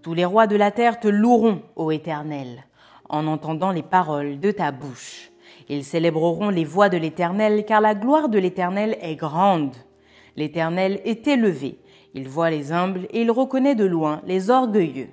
Tous 0.03 0.15
les 0.15 0.25
rois 0.25 0.47
de 0.47 0.57
la 0.57 0.71
terre 0.71 1.01
te 1.01 1.09
loueront, 1.09 1.63
ô 1.75 1.91
Éternel, 1.91 2.65
en 3.09 3.27
entendant 3.27 3.73
les 3.73 3.83
paroles 3.83 4.39
de 4.39 4.53
ta 4.53 4.71
bouche. 4.71 5.31
Ils 5.69 5.85
célébreront 5.85 6.51
les 6.51 6.65
voies 6.65 6.89
de 6.89 6.97
l'Éternel, 6.97 7.65
car 7.65 7.81
la 7.81 7.95
gloire 7.95 8.29
de 8.29 8.39
l'Éternel 8.39 8.97
est 9.01 9.17
grande. 9.17 9.75
L'Éternel 10.37 11.01
est 11.05 11.27
élevé, 11.27 11.81
il 12.15 12.29
voit 12.29 12.51
les 12.51 12.73
humbles 12.73 13.07
et 13.11 13.23
il 13.23 13.31
reconnaît 13.31 13.75
de 13.75 13.85
loin 13.85 14.23
les 14.27 14.51
orgueilleux. 14.51 15.09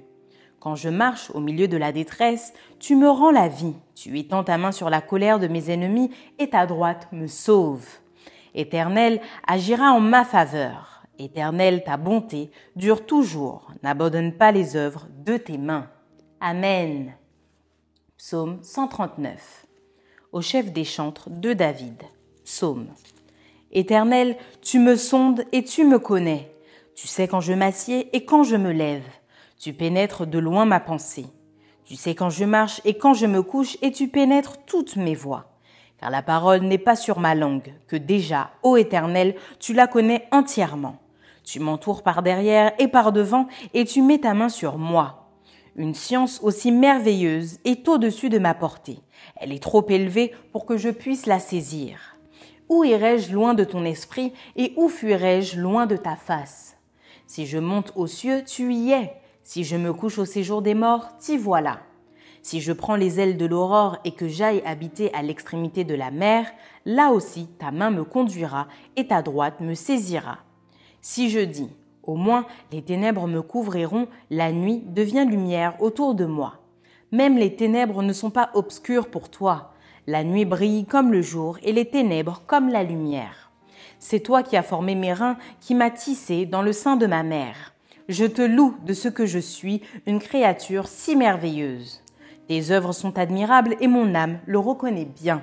Quand 0.63 0.75
je 0.75 0.87
marche 0.87 1.29
au 1.33 1.41
milieu 1.41 1.67
de 1.67 1.75
la 1.75 1.91
détresse, 1.91 2.53
tu 2.79 2.95
me 2.95 3.09
rends 3.09 3.31
la 3.31 3.49
vie, 3.49 3.75
tu 3.95 4.17
étends 4.17 4.45
ta 4.45 4.57
main 4.57 4.71
sur 4.71 4.89
la 4.89 5.01
colère 5.01 5.37
de 5.37 5.49
mes 5.49 5.69
ennemis 5.69 6.09
et 6.39 6.51
ta 6.51 6.65
droite 6.65 7.09
me 7.11 7.27
sauve. 7.27 7.85
Éternel 8.55 9.19
agira 9.45 9.91
en 9.91 9.99
ma 9.99 10.23
faveur. 10.23 11.03
Éternel, 11.19 11.83
ta 11.83 11.97
bonté 11.97 12.49
dure 12.77 13.05
toujours. 13.05 13.73
N'abandonne 13.83 14.31
pas 14.31 14.53
les 14.53 14.77
œuvres 14.77 15.05
de 15.25 15.35
tes 15.35 15.57
mains. 15.57 15.89
Amen. 16.39 17.13
Psaume 18.17 18.59
139. 18.63 19.65
Au 20.31 20.39
chef 20.39 20.71
des 20.71 20.85
chantres 20.85 21.29
de 21.29 21.51
David. 21.51 22.03
Psaume. 22.45 22.87
Éternel, 23.73 24.37
tu 24.61 24.79
me 24.79 24.95
sondes 24.95 25.43
et 25.51 25.65
tu 25.65 25.83
me 25.83 25.99
connais. 25.99 26.55
Tu 26.95 27.07
sais 27.07 27.27
quand 27.27 27.41
je 27.41 27.51
m'assieds 27.51 28.15
et 28.15 28.23
quand 28.23 28.43
je 28.43 28.55
me 28.55 28.71
lève. 28.71 29.03
Tu 29.63 29.71
pénètres 29.71 30.25
de 30.25 30.39
loin 30.39 30.65
ma 30.65 30.81
pensée. 30.81 31.27
Tu 31.85 31.95
sais 31.95 32.15
quand 32.15 32.29
je 32.29 32.43
marche 32.43 32.81
et 32.83 32.97
quand 32.97 33.13
je 33.13 33.25
me 33.25 33.41
couche 33.41 33.77
et 33.81 33.93
tu 33.93 34.09
pénètres 34.09 34.57
toutes 34.65 34.97
mes 34.97 35.15
voies 35.15 35.45
car 35.97 36.09
la 36.09 36.21
parole 36.21 36.63
n'est 36.63 36.77
pas 36.77 36.97
sur 36.97 37.21
ma 37.21 37.33
langue, 37.33 37.73
que 37.87 37.95
déjà, 37.95 38.49
ô 38.61 38.75
Éternel, 38.75 39.35
tu 39.59 39.73
la 39.73 39.87
connais 39.87 40.27
entièrement. 40.33 40.97
Tu 41.45 41.61
m'entoures 41.61 42.03
par 42.03 42.23
derrière 42.23 42.73
et 42.77 42.89
par 42.89 43.13
devant, 43.13 43.47
et 43.73 43.85
tu 43.85 44.01
mets 44.01 44.17
ta 44.17 44.33
main 44.33 44.49
sur 44.49 44.77
moi. 44.77 45.29
Une 45.77 45.93
science 45.93 46.41
aussi 46.43 46.73
merveilleuse 46.73 47.59
est 47.63 47.87
au-dessus 47.87 48.27
de 48.27 48.39
ma 48.39 48.53
portée. 48.53 48.99
Elle 49.37 49.53
est 49.53 49.63
trop 49.63 49.87
élevée 49.87 50.33
pour 50.51 50.65
que 50.65 50.75
je 50.75 50.89
puisse 50.89 51.25
la 51.25 51.39
saisir. 51.39 52.17
Où 52.67 52.83
irai-je 52.83 53.31
loin 53.31 53.53
de 53.53 53.63
ton 53.63 53.85
esprit, 53.85 54.33
et 54.57 54.73
où 54.75 54.89
fuirai-je 54.89 55.57
loin 55.57 55.85
de 55.85 55.95
ta 55.95 56.17
face? 56.17 56.75
Si 57.27 57.45
je 57.45 57.59
monte 57.59 57.93
aux 57.95 58.07
cieux, 58.07 58.43
tu 58.45 58.73
y 58.73 58.91
es. 58.91 59.22
Si 59.43 59.65
je 59.65 59.75
me 59.75 59.91
couche 59.91 60.19
au 60.19 60.25
séjour 60.25 60.61
des 60.61 60.73
morts, 60.73 61.17
t'y 61.17 61.37
voilà. 61.37 61.79
Si 62.41 62.61
je 62.61 62.71
prends 62.71 62.95
les 62.95 63.19
ailes 63.19 63.35
de 63.35 63.45
l'aurore 63.45 63.97
et 64.05 64.11
que 64.11 64.29
j'aille 64.29 64.63
habiter 64.65 65.13
à 65.13 65.21
l'extrémité 65.21 65.83
de 65.83 65.95
la 65.95 66.11
mer, 66.11 66.47
là 66.85 67.11
aussi 67.11 67.47
ta 67.59 67.71
main 67.71 67.89
me 67.89 68.05
conduira 68.05 68.67
et 68.95 69.07
ta 69.07 69.21
droite 69.21 69.59
me 69.59 69.73
saisira. 69.73 70.39
Si 71.01 71.29
je 71.29 71.41
dis, 71.41 71.69
au 72.03 72.15
moins 72.15 72.45
les 72.71 72.81
ténèbres 72.81 73.27
me 73.27 73.41
couvriront, 73.41 74.07
la 74.29 74.53
nuit 74.53 74.81
devient 74.85 75.25
lumière 75.29 75.75
autour 75.81 76.15
de 76.15 76.25
moi. 76.25 76.59
Même 77.11 77.37
les 77.37 77.55
ténèbres 77.55 78.01
ne 78.01 78.13
sont 78.13 78.31
pas 78.31 78.49
obscures 78.53 79.09
pour 79.09 79.29
toi. 79.29 79.73
La 80.07 80.23
nuit 80.23 80.45
brille 80.45 80.85
comme 80.85 81.11
le 81.11 81.21
jour 81.21 81.57
et 81.63 81.73
les 81.73 81.85
ténèbres 81.89 82.43
comme 82.47 82.69
la 82.69 82.83
lumière. 82.83 83.51
C'est 83.99 84.21
toi 84.21 84.41
qui 84.41 84.55
as 84.55 84.63
formé 84.63 84.95
mes 84.95 85.13
reins, 85.13 85.37
qui 85.59 85.75
m'as 85.75 85.91
tissé 85.91 86.45
dans 86.45 86.61
le 86.61 86.73
sein 86.73 86.95
de 86.95 87.07
ma 87.07 87.23
mère. 87.23 87.72
Je 88.09 88.25
te 88.25 88.41
loue 88.41 88.75
de 88.85 88.93
ce 88.93 89.07
que 89.07 89.25
je 89.25 89.39
suis, 89.39 89.81
une 90.05 90.19
créature 90.19 90.87
si 90.87 91.15
merveilleuse. 91.15 92.01
Tes 92.49 92.71
œuvres 92.71 92.91
sont 92.91 93.17
admirables 93.17 93.77
et 93.79 93.87
mon 93.87 94.13
âme 94.13 94.39
le 94.45 94.59
reconnaît 94.59 95.05
bien. 95.05 95.41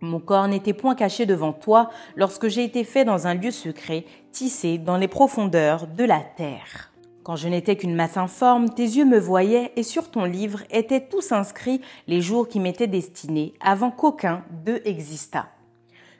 Mon 0.00 0.20
corps 0.20 0.46
n'était 0.46 0.74
point 0.74 0.94
caché 0.94 1.26
devant 1.26 1.52
toi 1.52 1.90
lorsque 2.14 2.46
j'ai 2.46 2.62
été 2.62 2.84
fait 2.84 3.04
dans 3.04 3.26
un 3.26 3.34
lieu 3.34 3.50
secret, 3.50 4.04
tissé 4.30 4.78
dans 4.78 4.96
les 4.96 5.08
profondeurs 5.08 5.88
de 5.88 6.04
la 6.04 6.20
terre. 6.20 6.92
Quand 7.24 7.34
je 7.34 7.48
n'étais 7.48 7.76
qu'une 7.76 7.94
masse 7.94 8.16
informe, 8.16 8.70
tes 8.70 8.82
yeux 8.82 9.04
me 9.04 9.18
voyaient 9.18 9.72
et 9.74 9.82
sur 9.82 10.10
ton 10.10 10.24
livre 10.24 10.62
étaient 10.70 11.06
tous 11.08 11.32
inscrits 11.32 11.80
les 12.06 12.20
jours 12.20 12.48
qui 12.48 12.60
m'étaient 12.60 12.86
destinés 12.86 13.54
avant 13.60 13.90
qu'aucun 13.90 14.44
d'eux 14.64 14.82
existât. 14.84 15.46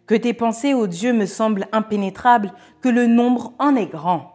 que 0.07 0.14
tes 0.16 0.35
pensées, 0.35 0.75
ô 0.75 0.88
Dieu, 0.88 1.12
me 1.12 1.26
semblent 1.26 1.69
impénétrables, 1.71 2.52
que 2.81 2.88
le 2.88 3.07
nombre 3.07 3.52
en 3.59 3.76
est 3.76 3.87
grand. 3.87 4.32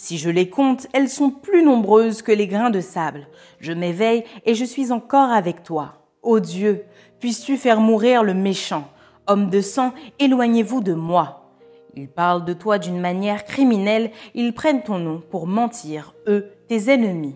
Si 0.00 0.16
je 0.16 0.30
les 0.30 0.48
compte, 0.48 0.86
elles 0.92 1.08
sont 1.08 1.30
plus 1.30 1.64
nombreuses 1.64 2.22
que 2.22 2.30
les 2.30 2.46
grains 2.46 2.70
de 2.70 2.80
sable. 2.80 3.26
Je 3.58 3.72
m'éveille 3.72 4.22
et 4.46 4.54
je 4.54 4.64
suis 4.64 4.92
encore 4.92 5.32
avec 5.32 5.64
toi. 5.64 5.94
Ô 6.22 6.38
Dieu, 6.38 6.84
puisses-tu 7.18 7.56
faire 7.56 7.80
mourir 7.80 8.22
le 8.22 8.32
méchant. 8.32 8.86
Homme 9.26 9.50
de 9.50 9.60
sang, 9.60 9.92
éloignez-vous 10.20 10.82
de 10.82 10.94
moi. 10.94 11.50
Ils 11.96 12.06
parlent 12.06 12.44
de 12.44 12.52
toi 12.52 12.78
d'une 12.78 13.00
manière 13.00 13.44
criminelle, 13.44 14.12
ils 14.36 14.54
prennent 14.54 14.84
ton 14.84 15.00
nom 15.00 15.20
pour 15.32 15.48
mentir, 15.48 16.14
eux, 16.28 16.52
tes 16.68 16.92
ennemis. 16.92 17.34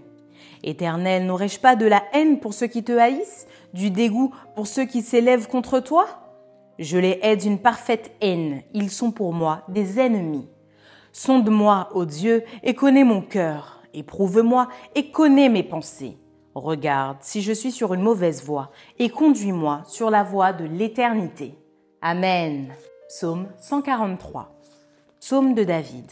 Éternel, 0.62 1.26
n'aurais-je 1.26 1.58
pas 1.58 1.74
de 1.74 1.86
la 1.86 2.04
haine 2.12 2.38
pour 2.38 2.54
ceux 2.54 2.68
qui 2.68 2.84
te 2.84 2.96
haïssent, 2.96 3.48
du 3.74 3.90
dégoût 3.90 4.32
pour 4.54 4.68
ceux 4.68 4.84
qui 4.84 5.02
s'élèvent 5.02 5.48
contre 5.48 5.80
toi? 5.80 6.06
Je 6.78 6.96
les 6.96 7.18
hais 7.22 7.36
d'une 7.36 7.58
parfaite 7.58 8.12
haine, 8.20 8.62
ils 8.72 8.92
sont 8.92 9.10
pour 9.10 9.32
moi 9.32 9.62
des 9.66 9.98
ennemis. 9.98 10.46
Sonde-moi, 11.12 11.88
ô 11.94 12.04
Dieu, 12.04 12.42
et 12.62 12.74
connais 12.74 13.04
mon 13.04 13.20
cœur, 13.20 13.82
éprouve-moi 13.94 14.68
et 14.94 15.10
connais 15.10 15.48
mes 15.48 15.62
pensées. 15.62 16.18
Regarde 16.54 17.18
si 17.20 17.42
je 17.42 17.52
suis 17.52 17.72
sur 17.72 17.94
une 17.94 18.02
mauvaise 18.02 18.44
voie, 18.44 18.70
et 18.98 19.08
conduis-moi 19.08 19.82
sur 19.86 20.10
la 20.10 20.22
voie 20.22 20.52
de 20.52 20.64
l'éternité. 20.64 21.54
Amen. 22.00 22.72
Psaume 23.08 23.46
143. 23.58 24.54
Psaume 25.20 25.54
de 25.54 25.64
David. 25.64 26.10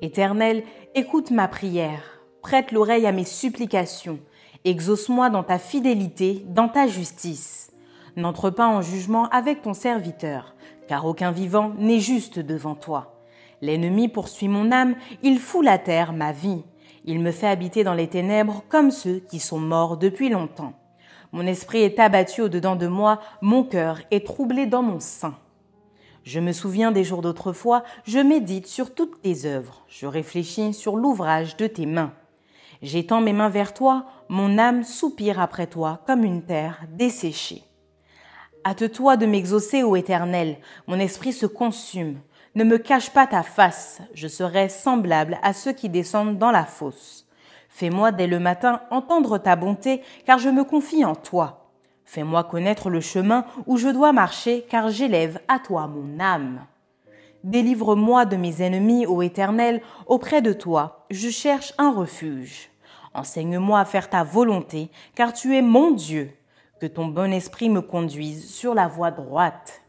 Éternel, 0.00 0.64
écoute 0.94 1.30
ma 1.30 1.46
prière 1.46 2.12
prête 2.42 2.72
l'oreille 2.72 3.06
à 3.06 3.12
mes 3.12 3.24
supplications. 3.24 4.18
Exauce-moi 4.64 5.30
dans 5.30 5.44
ta 5.44 5.58
fidélité, 5.58 6.44
dans 6.48 6.68
ta 6.68 6.86
justice. 6.86 7.72
N'entre 8.16 8.50
pas 8.50 8.66
en 8.66 8.82
jugement 8.82 9.28
avec 9.30 9.62
ton 9.62 9.72
serviteur, 9.72 10.54
car 10.86 11.06
aucun 11.06 11.30
vivant 11.30 11.72
n'est 11.78 12.00
juste 12.00 12.38
devant 12.38 12.74
toi. 12.74 13.21
L'ennemi 13.62 14.08
poursuit 14.08 14.48
mon 14.48 14.72
âme, 14.72 14.96
il 15.22 15.38
fout 15.38 15.64
la 15.64 15.78
terre, 15.78 16.12
ma 16.12 16.32
vie. 16.32 16.64
Il 17.04 17.20
me 17.20 17.30
fait 17.30 17.46
habiter 17.46 17.84
dans 17.84 17.94
les 17.94 18.08
ténèbres 18.08 18.64
comme 18.68 18.90
ceux 18.90 19.20
qui 19.20 19.38
sont 19.38 19.60
morts 19.60 19.96
depuis 19.96 20.28
longtemps. 20.28 20.74
Mon 21.30 21.46
esprit 21.46 21.82
est 21.82 22.00
abattu 22.00 22.42
au-dedans 22.42 22.74
de 22.74 22.88
moi, 22.88 23.20
mon 23.40 23.62
cœur 23.62 24.00
est 24.10 24.26
troublé 24.26 24.66
dans 24.66 24.82
mon 24.82 24.98
sein. 24.98 25.36
Je 26.24 26.40
me 26.40 26.52
souviens 26.52 26.90
des 26.90 27.04
jours 27.04 27.22
d'autrefois, 27.22 27.84
je 28.04 28.18
médite 28.18 28.66
sur 28.66 28.94
toutes 28.94 29.22
tes 29.22 29.46
œuvres, 29.46 29.84
je 29.88 30.06
réfléchis 30.06 30.74
sur 30.74 30.96
l'ouvrage 30.96 31.56
de 31.56 31.68
tes 31.68 31.86
mains. 31.86 32.12
J'étends 32.82 33.20
mes 33.20 33.32
mains 33.32 33.48
vers 33.48 33.74
toi, 33.74 34.06
mon 34.28 34.58
âme 34.58 34.82
soupire 34.82 35.40
après 35.40 35.68
toi 35.68 36.00
comme 36.06 36.24
une 36.24 36.42
terre 36.42 36.82
desséchée. 36.90 37.62
Hâte-toi 38.64 39.16
de 39.16 39.26
m'exaucer, 39.26 39.82
ô 39.82 39.96
Éternel, 39.96 40.58
mon 40.86 40.98
esprit 40.98 41.32
se 41.32 41.46
consume. 41.46 42.18
Ne 42.54 42.64
me 42.64 42.76
cache 42.76 43.10
pas 43.10 43.26
ta 43.26 43.42
face, 43.42 44.02
je 44.12 44.28
serai 44.28 44.68
semblable 44.68 45.38
à 45.42 45.54
ceux 45.54 45.72
qui 45.72 45.88
descendent 45.88 46.36
dans 46.36 46.50
la 46.50 46.66
fosse. 46.66 47.26
Fais-moi 47.70 48.12
dès 48.12 48.26
le 48.26 48.38
matin 48.38 48.82
entendre 48.90 49.38
ta 49.38 49.56
bonté, 49.56 50.02
car 50.26 50.38
je 50.38 50.50
me 50.50 50.62
confie 50.62 51.06
en 51.06 51.14
toi. 51.14 51.70
Fais-moi 52.04 52.44
connaître 52.44 52.90
le 52.90 53.00
chemin 53.00 53.46
où 53.66 53.78
je 53.78 53.88
dois 53.88 54.12
marcher, 54.12 54.66
car 54.68 54.90
j'élève 54.90 55.40
à 55.48 55.58
toi 55.60 55.86
mon 55.86 56.20
âme. 56.20 56.66
Délivre-moi 57.42 58.26
de 58.26 58.36
mes 58.36 58.60
ennemis, 58.60 59.06
ô 59.06 59.22
Éternel, 59.22 59.80
auprès 60.06 60.42
de 60.42 60.52
toi, 60.52 61.06
je 61.10 61.30
cherche 61.30 61.72
un 61.78 61.90
refuge. 61.90 62.68
Enseigne-moi 63.14 63.80
à 63.80 63.86
faire 63.86 64.10
ta 64.10 64.24
volonté, 64.24 64.90
car 65.14 65.32
tu 65.32 65.56
es 65.56 65.62
mon 65.62 65.90
Dieu. 65.90 66.30
Que 66.80 66.86
ton 66.86 67.06
bon 67.06 67.32
esprit 67.32 67.70
me 67.70 67.80
conduise 67.80 68.52
sur 68.52 68.74
la 68.74 68.88
voie 68.88 69.10
droite. 69.10 69.81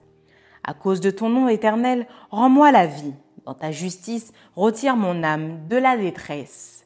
À 0.63 0.74
cause 0.74 1.01
de 1.01 1.12
ton 1.12 1.29
nom 1.29 1.48
éternel, 1.48 2.08
rends-moi 2.32 2.72
la 2.72 2.86
vie. 2.86 3.13
Dans 3.46 3.53
ta 3.53 3.72
justice, 3.72 4.32
retire 4.55 4.96
mon 4.96 5.24
âme 5.24 5.67
de 5.67 5.75
la 5.75 5.98
détresse. 5.98 6.86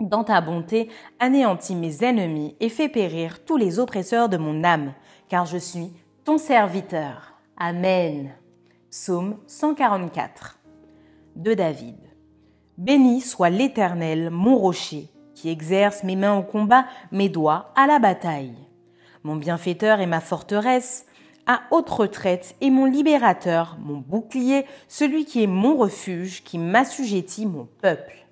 Dans 0.00 0.24
ta 0.24 0.40
bonté, 0.40 0.88
anéantis 1.20 1.74
mes 1.74 2.02
ennemis 2.02 2.56
et 2.60 2.68
fais 2.68 2.88
périr 2.88 3.44
tous 3.44 3.56
les 3.56 3.78
oppresseurs 3.78 4.28
de 4.28 4.38
mon 4.38 4.64
âme, 4.64 4.94
car 5.28 5.44
je 5.44 5.58
suis 5.58 5.90
ton 6.24 6.38
serviteur. 6.38 7.34
Amen. 7.58 8.30
Psaume 8.90 9.36
144 9.46 10.58
de 11.36 11.52
David. 11.52 11.96
Béni 12.78 13.20
soit 13.20 13.50
l'Éternel, 13.50 14.30
mon 14.30 14.56
rocher, 14.56 15.08
qui 15.34 15.48
exerce 15.48 16.02
mes 16.02 16.16
mains 16.16 16.36
au 16.38 16.42
combat, 16.42 16.86
mes 17.12 17.28
doigts 17.28 17.72
à 17.76 17.86
la 17.86 17.98
bataille. 17.98 18.54
Mon 19.22 19.36
bienfaiteur 19.36 20.00
est 20.00 20.06
ma 20.06 20.20
forteresse, 20.20 21.06
à 21.46 21.62
haute 21.70 21.90
retraite 21.90 22.56
et 22.60 22.70
mon 22.70 22.84
libérateur, 22.84 23.76
mon 23.80 23.98
bouclier, 23.98 24.64
celui 24.88 25.24
qui 25.24 25.42
est 25.42 25.48
mon 25.48 25.76
refuge, 25.76 26.42
qui 26.42 26.58
m'assujettit 26.58 27.46
mon 27.46 27.68
peuple. 27.82 28.26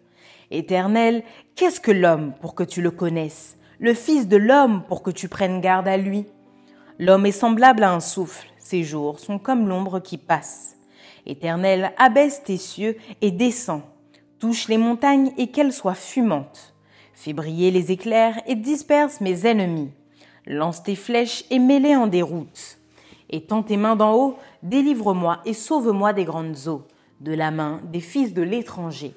Éternel, 0.50 1.22
qu'est-ce 1.54 1.80
que 1.80 1.90
l'homme 1.90 2.32
pour 2.40 2.54
que 2.54 2.62
tu 2.62 2.82
le 2.82 2.90
connaisses, 2.90 3.56
le 3.78 3.94
Fils 3.94 4.28
de 4.28 4.36
l'homme 4.36 4.82
pour 4.86 5.02
que 5.02 5.10
tu 5.10 5.28
prennes 5.28 5.60
garde 5.60 5.88
à 5.88 5.96
lui 5.96 6.26
L'homme 6.98 7.26
est 7.26 7.32
semblable 7.32 7.82
à 7.82 7.92
un 7.92 8.00
souffle, 8.00 8.48
ses 8.58 8.84
jours 8.84 9.18
sont 9.18 9.38
comme 9.38 9.68
l'ombre 9.68 9.98
qui 10.00 10.18
passe. 10.18 10.76
Éternel, 11.26 11.92
abaisse 11.98 12.42
tes 12.42 12.56
cieux 12.56 12.96
et 13.20 13.30
descends, 13.30 13.82
touche 14.38 14.68
les 14.68 14.78
montagnes 14.78 15.32
et 15.38 15.48
qu'elles 15.48 15.72
soient 15.72 15.94
fumantes. 15.94 16.74
Fais 17.14 17.32
briller 17.32 17.70
les 17.70 17.92
éclairs 17.92 18.40
et 18.46 18.56
disperse 18.56 19.20
mes 19.20 19.46
ennemis. 19.46 19.90
Lance 20.46 20.82
tes 20.82 20.96
flèches 20.96 21.44
et 21.50 21.58
mets-les 21.58 21.94
en 21.94 22.08
déroute. 22.08 22.78
Étends 23.34 23.62
tes 23.62 23.78
mains 23.78 23.96
d'en 23.96 24.14
haut, 24.14 24.36
délivre-moi 24.62 25.40
et 25.46 25.54
sauve-moi 25.54 26.12
des 26.12 26.24
grandes 26.24 26.68
eaux, 26.68 26.82
de 27.20 27.32
la 27.32 27.50
main 27.50 27.80
des 27.84 28.00
fils 28.00 28.34
de 28.34 28.42
l'étranger, 28.42 29.14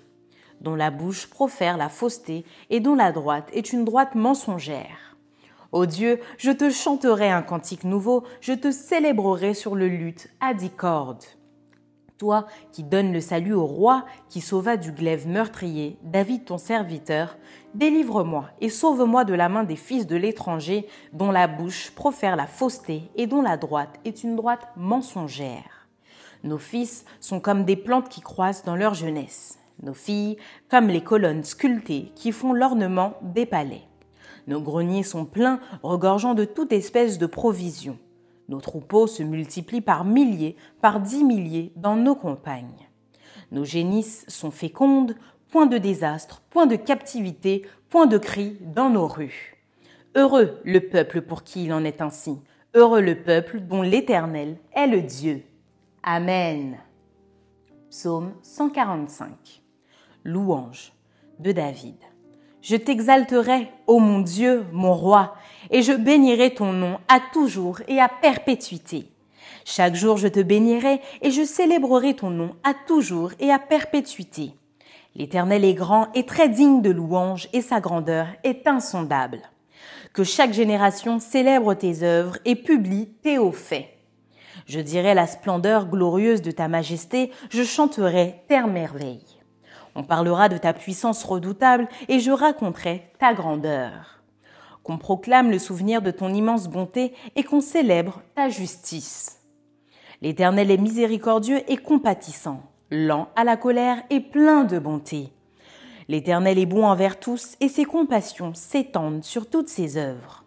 dont 0.61 0.75
la 0.75 0.89
bouche 0.89 1.27
profère 1.27 1.75
la 1.75 1.89
fausseté 1.89 2.45
et 2.69 2.79
dont 2.79 2.95
la 2.95 3.11
droite 3.11 3.49
est 3.51 3.73
une 3.73 3.83
droite 3.83 4.15
mensongère. 4.15 5.17
Ô 5.73 5.85
Dieu, 5.85 6.21
je 6.37 6.51
te 6.51 6.69
chanterai 6.69 7.29
un 7.29 7.41
cantique 7.41 7.83
nouveau, 7.83 8.23
je 8.39 8.53
te 8.53 8.71
célébrerai 8.71 9.53
sur 9.53 9.75
le 9.75 9.89
luth 9.89 10.29
à 10.39 10.53
dix 10.53 10.69
cordes. 10.69 11.25
Toi 12.17 12.47
qui 12.71 12.83
donnes 12.83 13.11
le 13.11 13.19
salut 13.19 13.53
au 13.53 13.65
roi 13.65 14.05
qui 14.29 14.39
sauva 14.39 14.77
du 14.77 14.93
glaive 14.93 15.27
meurtrier, 15.27 15.97
David 16.01 16.45
ton 16.45 16.57
serviteur, 16.57 17.35
délivre-moi 17.73 18.45
et 18.61 18.69
sauve-moi 18.69 19.25
de 19.25 19.33
la 19.33 19.49
main 19.49 19.65
des 19.65 19.75
fils 19.75 20.07
de 20.07 20.15
l'étranger 20.15 20.87
dont 21.11 21.31
la 21.31 21.47
bouche 21.47 21.91
profère 21.91 22.37
la 22.37 22.47
fausseté 22.47 23.03
et 23.17 23.27
dont 23.27 23.41
la 23.41 23.57
droite 23.57 23.99
est 24.05 24.23
une 24.23 24.37
droite 24.37 24.65
mensongère. 24.77 25.89
Nos 26.45 26.57
fils 26.57 27.03
sont 27.19 27.41
comme 27.41 27.65
des 27.65 27.75
plantes 27.75 28.07
qui 28.07 28.21
croissent 28.21 28.63
dans 28.63 28.77
leur 28.77 28.93
jeunesse, 28.93 29.59
nos 29.83 29.93
filles 29.93 30.37
comme 30.69 30.87
les 30.87 31.03
colonnes 31.03 31.43
sculptées 31.43 32.13
qui 32.15 32.31
font 32.31 32.53
l'ornement 32.53 33.15
des 33.23 33.45
palais. 33.45 33.83
Nos 34.47 34.61
greniers 34.61 35.03
sont 35.03 35.25
pleins, 35.25 35.59
regorgeant 35.83 36.33
de 36.33 36.45
toute 36.45 36.71
espèce 36.71 37.17
de 37.17 37.25
provisions. 37.25 37.97
Nos 38.47 38.61
troupeaux 38.61 39.07
se 39.07 39.23
multiplient 39.23 39.81
par 39.81 40.05
milliers, 40.05 40.55
par 40.81 40.99
dix 40.99 41.23
milliers 41.23 41.71
dans 41.75 41.95
nos 41.95 42.15
campagnes. 42.15 42.87
Nos 43.51 43.65
génisses 43.65 44.25
sont 44.27 44.51
fécondes, 44.51 45.15
point 45.49 45.65
de 45.65 45.77
désastre, 45.77 46.41
point 46.49 46.65
de 46.65 46.75
captivité, 46.75 47.65
point 47.89 48.05
de 48.05 48.17
cri 48.17 48.57
dans 48.61 48.89
nos 48.89 49.07
rues. 49.07 49.57
Heureux 50.15 50.59
le 50.63 50.79
peuple 50.79 51.21
pour 51.21 51.43
qui 51.43 51.65
il 51.65 51.73
en 51.73 51.83
est 51.83 52.01
ainsi, 52.01 52.37
heureux 52.73 53.01
le 53.01 53.21
peuple 53.21 53.59
dont 53.59 53.81
l'Éternel 53.81 54.57
est 54.73 54.87
le 54.87 55.01
Dieu. 55.01 55.43
Amen. 56.03 56.77
Psaume 57.89 58.33
145. 58.41 59.63
Louange 60.23 60.93
de 61.39 61.51
David. 61.51 61.95
Je 62.65 62.75
t'exalterai, 62.75 63.69
ô 63.85 63.99
mon 63.99 64.21
Dieu, 64.21 64.65
mon 64.71 64.95
roi, 64.95 65.35
et 65.69 65.83
je 65.83 65.91
bénirai 65.91 66.55
ton 66.55 66.73
nom 66.73 66.97
à 67.07 67.19
toujours 67.31 67.81
et 67.87 68.01
à 68.01 68.09
perpétuité. 68.09 69.05
Chaque 69.65 69.93
jour 69.93 70.17
je 70.17 70.27
te 70.27 70.39
bénirai 70.39 70.99
et 71.21 71.29
je 71.29 71.43
célébrerai 71.43 72.15
ton 72.15 72.31
nom 72.31 72.55
à 72.63 72.73
toujours 72.87 73.33
et 73.39 73.51
à 73.51 73.59
perpétuité. 73.59 74.53
L'Éternel 75.15 75.63
est 75.63 75.75
grand 75.75 76.07
et 76.15 76.25
très 76.25 76.49
digne 76.49 76.81
de 76.81 76.89
louange 76.89 77.49
et 77.53 77.61
sa 77.61 77.79
grandeur 77.79 78.25
est 78.43 78.65
insondable. 78.65 79.41
Que 80.11 80.23
chaque 80.23 80.53
génération 80.53 81.19
célèbre 81.19 81.75
tes 81.75 82.01
œuvres 82.01 82.39
et 82.45 82.55
publie 82.55 83.09
tes 83.21 83.37
hauts 83.37 83.51
faits. 83.51 83.89
Je 84.65 84.79
dirai 84.79 85.13
la 85.13 85.27
splendeur 85.27 85.85
glorieuse 85.85 86.41
de 86.41 86.49
ta 86.49 86.67
majesté, 86.67 87.29
je 87.51 87.61
chanterai 87.61 88.41
tes 88.47 88.63
merveilles. 88.63 89.34
On 89.95 90.03
parlera 90.03 90.49
de 90.49 90.57
ta 90.57 90.73
puissance 90.73 91.23
redoutable 91.23 91.87
et 92.09 92.19
je 92.19 92.31
raconterai 92.31 93.09
ta 93.17 93.33
grandeur. 93.33 94.21
Qu'on 94.83 94.97
proclame 94.97 95.49
le 95.49 95.57
souvenir 95.57 96.01
de 96.01 96.11
ton 96.11 96.33
immense 96.33 96.67
bonté 96.67 97.13
et 97.35 97.43
qu'on 97.43 97.61
célèbre 97.61 98.21
ta 98.35 98.49
justice. 98.49 99.39
L'Éternel 100.21 100.69
est 100.69 100.77
miséricordieux 100.77 101.61
et 101.71 101.77
compatissant, 101.77 102.61
lent 102.91 103.29
à 103.35 103.43
la 103.43 103.57
colère 103.57 104.03
et 104.09 104.19
plein 104.19 104.63
de 104.63 104.79
bonté. 104.79 105.31
L'Éternel 106.07 106.59
est 106.59 106.65
bon 106.65 106.85
envers 106.85 107.19
tous 107.19 107.55
et 107.61 107.69
ses 107.69 107.85
compassions 107.85 108.53
s'étendent 108.53 109.23
sur 109.23 109.49
toutes 109.49 109.69
ses 109.69 109.97
œuvres. 109.97 110.43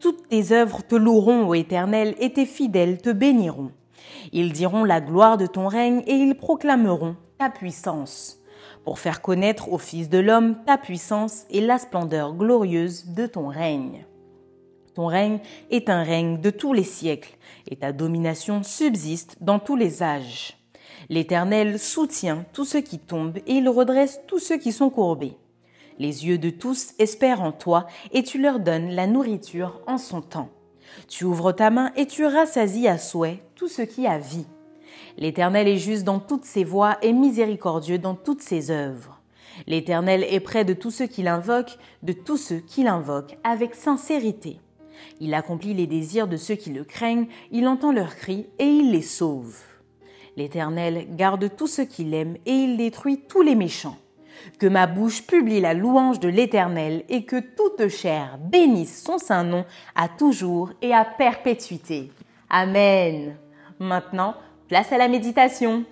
Toutes 0.00 0.28
tes 0.28 0.52
œuvres 0.52 0.82
te 0.86 0.94
loueront, 0.94 1.48
ô 1.48 1.54
Éternel, 1.54 2.14
et 2.18 2.32
tes 2.32 2.46
fidèles 2.46 3.00
te 3.02 3.10
béniront. 3.10 3.72
Ils 4.32 4.52
diront 4.52 4.84
la 4.84 5.00
gloire 5.00 5.36
de 5.36 5.46
ton 5.46 5.68
règne 5.68 6.02
et 6.06 6.14
ils 6.14 6.36
proclameront 6.36 7.16
ta 7.38 7.50
puissance, 7.50 8.38
pour 8.86 9.00
faire 9.00 9.20
connaître 9.20 9.72
au 9.72 9.78
Fils 9.78 10.08
de 10.08 10.18
l'homme 10.18 10.62
ta 10.64 10.78
puissance 10.78 11.44
et 11.50 11.60
la 11.60 11.76
splendeur 11.76 12.34
glorieuse 12.34 13.06
de 13.06 13.26
ton 13.26 13.48
règne. 13.48 14.06
Ton 14.94 15.06
règne 15.06 15.40
est 15.70 15.90
un 15.90 16.04
règne 16.04 16.40
de 16.40 16.50
tous 16.50 16.72
les 16.72 16.84
siècles, 16.84 17.36
et 17.68 17.74
ta 17.74 17.92
domination 17.92 18.62
subsiste 18.62 19.38
dans 19.40 19.58
tous 19.58 19.74
les 19.74 20.04
âges. 20.04 20.56
L'Éternel 21.08 21.80
soutient 21.80 22.44
tous 22.52 22.64
ceux 22.64 22.80
qui 22.80 23.00
tombent, 23.00 23.38
et 23.38 23.54
il 23.54 23.68
redresse 23.68 24.20
tous 24.28 24.38
ceux 24.38 24.56
qui 24.56 24.70
sont 24.70 24.88
courbés. 24.88 25.36
Les 25.98 26.24
yeux 26.24 26.38
de 26.38 26.50
tous 26.50 26.94
espèrent 27.00 27.42
en 27.42 27.50
toi, 27.50 27.88
et 28.12 28.22
tu 28.22 28.40
leur 28.40 28.60
donnes 28.60 28.90
la 28.90 29.08
nourriture 29.08 29.80
en 29.88 29.98
son 29.98 30.22
temps. 30.22 30.50
Tu 31.08 31.24
ouvres 31.24 31.50
ta 31.50 31.70
main 31.70 31.90
et 31.96 32.06
tu 32.06 32.24
rassasies 32.24 32.86
à 32.86 32.98
souhait 32.98 33.42
tout 33.56 33.68
ce 33.68 33.82
qui 33.82 34.06
a 34.06 34.18
vie. 34.18 34.46
L'Éternel 35.18 35.66
est 35.66 35.78
juste 35.78 36.04
dans 36.04 36.18
toutes 36.18 36.44
ses 36.44 36.64
voies 36.64 36.98
et 37.02 37.12
miséricordieux 37.12 37.98
dans 37.98 38.14
toutes 38.14 38.42
ses 38.42 38.70
œuvres. 38.70 39.20
L'Éternel 39.66 40.24
est 40.28 40.40
près 40.40 40.64
de 40.64 40.74
tous 40.74 40.90
ceux 40.90 41.06
qui 41.06 41.22
l'invoquent, 41.22 41.78
de 42.02 42.12
tous 42.12 42.36
ceux 42.36 42.58
qui 42.58 42.82
l'invoquent 42.82 43.38
avec 43.42 43.74
sincérité. 43.74 44.58
Il 45.20 45.32
accomplit 45.32 45.72
les 45.72 45.86
désirs 45.86 46.28
de 46.28 46.36
ceux 46.36 46.54
qui 46.54 46.70
le 46.70 46.84
craignent, 46.84 47.28
il 47.50 47.66
entend 47.66 47.92
leurs 47.92 48.16
cris 48.16 48.46
et 48.58 48.66
il 48.66 48.92
les 48.92 49.02
sauve. 49.02 49.56
L'Éternel 50.36 51.06
garde 51.16 51.50
tous 51.56 51.66
ceux 51.66 51.86
qui 51.86 52.04
l'aiment 52.04 52.36
et 52.44 52.52
il 52.52 52.76
détruit 52.76 53.22
tous 53.26 53.40
les 53.40 53.54
méchants. 53.54 53.96
Que 54.58 54.66
ma 54.66 54.86
bouche 54.86 55.22
publie 55.22 55.60
la 55.60 55.72
louange 55.72 56.20
de 56.20 56.28
l'Éternel 56.28 57.04
et 57.08 57.24
que 57.24 57.40
toute 57.40 57.88
chair 57.88 58.38
bénisse 58.38 59.02
son 59.02 59.16
saint 59.16 59.44
nom 59.44 59.64
à 59.94 60.08
toujours 60.08 60.70
et 60.82 60.92
à 60.92 61.06
perpétuité. 61.06 62.12
Amen. 62.50 63.36
Maintenant, 63.78 64.34
place 64.68 64.92
à 64.92 64.98
la 64.98 65.08
méditation. 65.08 65.84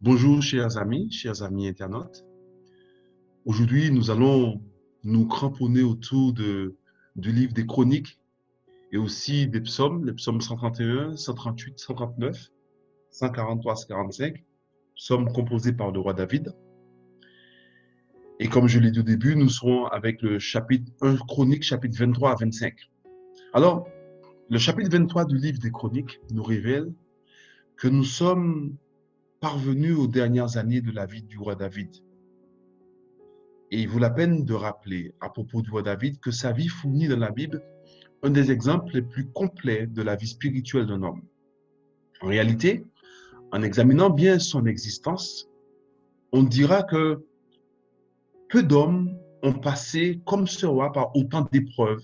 Bonjour 0.00 0.40
chers 0.42 0.78
amis, 0.78 1.10
chers 1.10 1.42
amis 1.42 1.66
internautes. 1.66 2.24
Aujourd'hui, 3.44 3.90
nous 3.90 4.10
allons 4.10 4.62
nous 5.02 5.26
cramponner 5.26 5.82
autour 5.82 6.32
de, 6.32 6.76
du 7.16 7.32
livre 7.32 7.52
des 7.52 7.66
chroniques 7.66 8.17
et 8.92 8.96
aussi 8.96 9.46
des 9.46 9.60
psaumes, 9.60 10.04
les 10.04 10.12
psaumes 10.12 10.40
131, 10.40 11.16
138, 11.16 11.78
139, 11.78 12.50
143, 13.10 13.76
145, 13.76 14.44
psaumes 14.96 15.32
composés 15.32 15.72
par 15.72 15.92
le 15.92 16.00
roi 16.00 16.14
David. 16.14 16.54
Et 18.40 18.48
comme 18.48 18.68
je 18.68 18.78
l'ai 18.78 18.90
dit 18.90 19.00
au 19.00 19.02
début, 19.04 19.34
nous 19.36 19.48
serons 19.48 19.86
avec 19.86 20.22
le 20.22 20.38
chapitre 20.38 20.90
1 21.02 21.16
chronique, 21.16 21.64
chapitre 21.64 21.98
23 21.98 22.32
à 22.32 22.34
25. 22.36 22.74
Alors, 23.52 23.88
le 24.48 24.58
chapitre 24.58 24.90
23 24.90 25.24
du 25.24 25.36
livre 25.36 25.58
des 25.58 25.70
chroniques 25.70 26.20
nous 26.32 26.42
révèle 26.42 26.92
que 27.76 27.88
nous 27.88 28.04
sommes 28.04 28.76
parvenu 29.40 29.92
aux 29.92 30.06
dernières 30.06 30.56
années 30.56 30.80
de 30.80 30.90
la 30.92 31.06
vie 31.06 31.22
du 31.22 31.38
roi 31.38 31.54
David. 31.54 31.90
Et 33.70 33.82
il 33.82 33.88
vaut 33.88 33.98
la 33.98 34.10
peine 34.10 34.44
de 34.44 34.54
rappeler 34.54 35.14
à 35.20 35.28
propos 35.28 35.60
du 35.60 35.70
roi 35.70 35.82
David 35.82 36.18
que 36.20 36.30
sa 36.30 36.52
vie 36.52 36.68
fournit 36.68 37.08
dans 37.08 37.18
la 37.18 37.30
Bible 37.30 37.62
un 38.22 38.30
des 38.30 38.50
exemples 38.50 38.94
les 38.94 39.02
plus 39.02 39.28
complets 39.30 39.86
de 39.86 40.02
la 40.02 40.16
vie 40.16 40.26
spirituelle 40.26 40.86
d'un 40.86 41.02
homme. 41.02 41.22
En 42.20 42.26
réalité, 42.26 42.84
en 43.52 43.62
examinant 43.62 44.10
bien 44.10 44.38
son 44.38 44.66
existence, 44.66 45.48
on 46.32 46.42
dira 46.42 46.82
que 46.82 47.24
peu 48.48 48.62
d'hommes 48.62 49.16
ont 49.42 49.52
passé 49.52 50.20
comme 50.26 50.46
ce 50.46 50.66
roi 50.66 50.92
par 50.92 51.14
autant 51.14 51.48
d'épreuves 51.52 52.02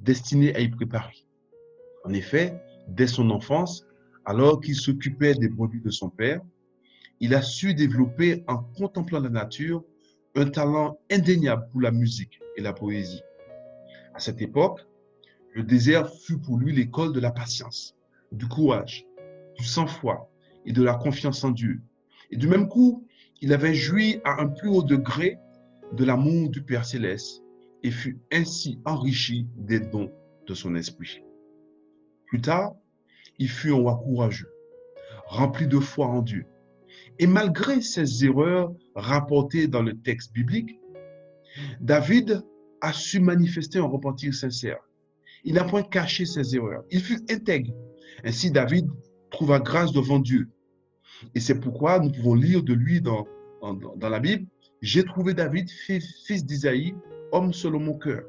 destinées 0.00 0.54
à 0.54 0.60
y 0.60 0.68
préparer. 0.68 1.26
En 2.04 2.12
effet, 2.12 2.60
dès 2.88 3.06
son 3.06 3.30
enfance, 3.30 3.86
alors 4.24 4.60
qu'il 4.60 4.74
s'occupait 4.74 5.34
des 5.34 5.48
brebis 5.48 5.80
de 5.80 5.90
son 5.90 6.08
père, 6.08 6.40
il 7.20 7.34
a 7.34 7.42
su 7.42 7.74
développer 7.74 8.44
en 8.48 8.58
contemplant 8.58 9.20
la 9.20 9.28
nature 9.28 9.84
un 10.34 10.46
talent 10.46 10.98
indéniable 11.10 11.68
pour 11.70 11.82
la 11.82 11.90
musique 11.90 12.40
et 12.56 12.62
la 12.62 12.72
poésie. 12.72 13.22
À 14.14 14.20
cette 14.20 14.40
époque, 14.40 14.86
le 15.54 15.62
désert 15.62 16.08
fut 16.08 16.38
pour 16.38 16.58
lui 16.58 16.72
l'école 16.74 17.12
de 17.12 17.20
la 17.20 17.30
patience, 17.30 17.96
du 18.32 18.46
courage, 18.46 19.06
du 19.58 19.64
sang-froid 19.64 20.30
et 20.64 20.72
de 20.72 20.82
la 20.82 20.94
confiance 20.94 21.42
en 21.44 21.50
Dieu. 21.50 21.80
Et 22.30 22.36
du 22.36 22.46
même 22.46 22.68
coup, 22.68 23.06
il 23.40 23.52
avait 23.52 23.74
joui 23.74 24.20
à 24.24 24.40
un 24.40 24.48
plus 24.48 24.68
haut 24.68 24.82
degré 24.82 25.38
de 25.92 26.04
l'amour 26.04 26.50
du 26.50 26.62
Père 26.62 26.84
céleste 26.84 27.42
et 27.82 27.90
fut 27.90 28.20
ainsi 28.32 28.78
enrichi 28.84 29.48
des 29.56 29.80
dons 29.80 30.12
de 30.46 30.54
son 30.54 30.74
esprit. 30.74 31.22
Plus 32.26 32.40
tard, 32.40 32.74
il 33.38 33.48
fut 33.48 33.70
un 33.70 33.76
roi 33.76 34.00
courageux, 34.04 34.52
rempli 35.26 35.66
de 35.66 35.78
foi 35.80 36.06
en 36.06 36.22
Dieu 36.22 36.46
et 37.18 37.26
malgré 37.26 37.80
ces 37.82 38.24
erreurs 38.24 38.72
rapportées 38.94 39.68
dans 39.68 39.82
le 39.82 40.00
texte 40.00 40.32
biblique, 40.32 40.80
David 41.80 42.42
a 42.80 42.92
su 42.92 43.20
manifester 43.20 43.78
un 43.78 43.84
repentir 43.84 44.32
sincère. 44.34 44.78
Il 45.44 45.54
n'a 45.54 45.64
point 45.64 45.82
caché 45.82 46.26
ses 46.26 46.54
erreurs. 46.54 46.84
Il 46.90 47.00
fut 47.00 47.20
intègre. 47.30 47.72
Ainsi, 48.24 48.50
David 48.50 48.88
trouva 49.30 49.58
grâce 49.58 49.92
devant 49.92 50.18
Dieu. 50.18 50.48
Et 51.34 51.40
c'est 51.40 51.58
pourquoi 51.58 51.98
nous 51.98 52.10
pouvons 52.10 52.34
lire 52.34 52.62
de 52.62 52.72
lui 52.72 53.00
dans, 53.00 53.26
dans, 53.60 54.08
la 54.08 54.20
Bible, 54.20 54.46
J'ai 54.80 55.04
trouvé 55.04 55.34
David, 55.34 55.68
fils 55.70 56.44
d'Isaïe, 56.44 56.94
homme 57.32 57.52
selon 57.52 57.80
mon 57.80 57.98
cœur. 57.98 58.24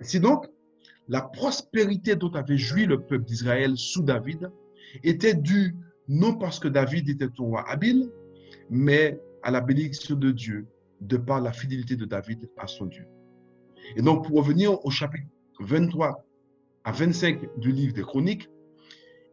Ainsi 0.00 0.20
donc, 0.20 0.46
la 1.08 1.20
prospérité 1.20 2.16
dont 2.16 2.30
avait 2.32 2.56
joui 2.56 2.86
le 2.86 3.00
peuple 3.00 3.24
d'Israël 3.24 3.76
sous 3.76 4.02
David 4.02 4.50
était 5.02 5.34
due 5.34 5.74
non 6.08 6.34
parce 6.34 6.58
que 6.58 6.68
David 6.68 7.08
était 7.08 7.26
un 7.26 7.44
roi 7.44 7.68
habile, 7.68 8.10
mais 8.70 9.20
à 9.42 9.50
la 9.50 9.60
bénédiction 9.60 10.16
de 10.16 10.30
Dieu, 10.30 10.66
de 11.00 11.16
par 11.16 11.40
la 11.40 11.52
fidélité 11.52 11.96
de 11.96 12.04
David 12.04 12.48
à 12.56 12.66
son 12.66 12.86
Dieu. 12.86 13.06
Et 13.96 14.02
donc, 14.02 14.26
pour 14.26 14.36
revenir 14.36 14.84
au 14.84 14.90
chapitre 14.90 15.26
23 15.64 16.24
à 16.84 16.92
25 16.92 17.58
du 17.58 17.72
livre 17.72 17.94
des 17.94 18.02
Chroniques, 18.02 18.48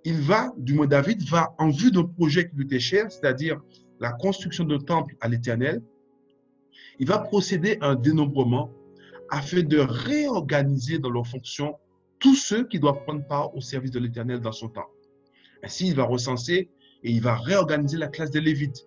il 0.06 0.22
va, 0.22 0.54
du 0.58 0.74
moins 0.74 0.88
David, 0.88 1.24
va 1.24 1.54
en 1.58 1.70
vue 1.70 1.92
d'un 1.92 2.06
projet 2.06 2.50
qui 2.50 2.56
lui 2.56 2.66
était 2.66 2.80
cher, 2.80 3.12
c'est-à-dire 3.12 3.60
la 4.00 4.12
construction 4.14 4.64
d'un 4.64 4.80
temple 4.80 5.16
à 5.20 5.28
l'Éternel, 5.28 5.82
il 7.00 7.08
va 7.08 7.20
procéder 7.20 7.78
à 7.82 7.90
un 7.90 7.96
dénombrement 7.96 8.72
afin 9.30 9.62
de 9.62 9.78
réorganiser 9.78 11.00
dans 11.00 11.10
leurs 11.10 11.28
fonctions 11.28 11.76
tous 12.20 12.36
ceux 12.36 12.68
qui 12.68 12.80
doivent 12.80 13.04
prendre 13.04 13.26
part 13.28 13.56
au 13.56 13.62
service 13.62 13.92
de 13.92 14.00
l'Éternel 14.00 14.40
dans 14.40 14.52
son 14.52 14.70
temps. 14.70 14.88
Ainsi, 15.64 15.88
il 15.88 15.96
va 15.96 16.04
recenser 16.04 16.70
et 17.04 17.12
il 17.12 17.22
va 17.22 17.36
réorganiser 17.36 17.98
la 17.98 18.08
classe 18.08 18.32
des 18.32 18.42
Lévites. 18.42 18.86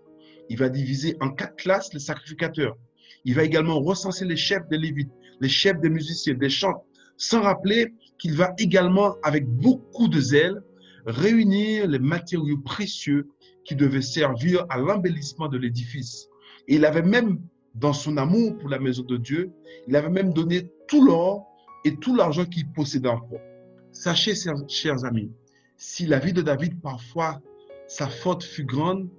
Il 0.48 0.58
va 0.58 0.68
diviser 0.68 1.16
en 1.20 1.30
quatre 1.30 1.56
classes 1.56 1.92
les 1.94 2.00
sacrificateurs. 2.00 2.76
Il 3.24 3.34
va 3.34 3.44
également 3.44 3.80
recenser 3.80 4.24
les 4.24 4.36
chefs 4.36 4.66
des 4.68 4.78
Lévites, 4.78 5.12
les 5.40 5.48
chefs 5.48 5.80
des 5.80 5.88
musiciens, 5.88 6.34
des 6.34 6.50
chants, 6.50 6.84
sans 7.16 7.42
rappeler 7.42 7.94
qu'il 8.18 8.34
va 8.34 8.54
également, 8.58 9.16
avec 9.22 9.46
beaucoup 9.46 10.08
de 10.08 10.20
zèle, 10.20 10.62
réunir 11.06 11.88
les 11.88 11.98
matériaux 11.98 12.58
précieux 12.58 13.28
qui 13.64 13.74
devaient 13.74 14.02
servir 14.02 14.64
à 14.68 14.78
l'embellissement 14.78 15.48
de 15.48 15.58
l'édifice. 15.58 16.28
Et 16.68 16.76
il 16.76 16.84
avait 16.84 17.02
même, 17.02 17.40
dans 17.74 17.92
son 17.92 18.16
amour 18.16 18.56
pour 18.58 18.68
la 18.68 18.78
maison 18.78 19.02
de 19.02 19.16
Dieu, 19.16 19.52
il 19.88 19.96
avait 19.96 20.10
même 20.10 20.32
donné 20.32 20.70
tout 20.88 21.04
l'or 21.04 21.46
et 21.84 21.96
tout 21.96 22.14
l'argent 22.14 22.44
qu'il 22.44 22.70
possédait 22.72 23.08
en 23.08 23.18
propre. 23.18 23.42
Sachez, 23.90 24.34
chers 24.68 25.04
amis, 25.04 25.30
si 25.76 26.06
la 26.06 26.18
vie 26.18 26.32
de 26.32 26.42
David, 26.42 26.80
parfois, 26.80 27.40
sa 27.88 28.08
faute 28.08 28.44
fut 28.44 28.64
grande, 28.64 29.10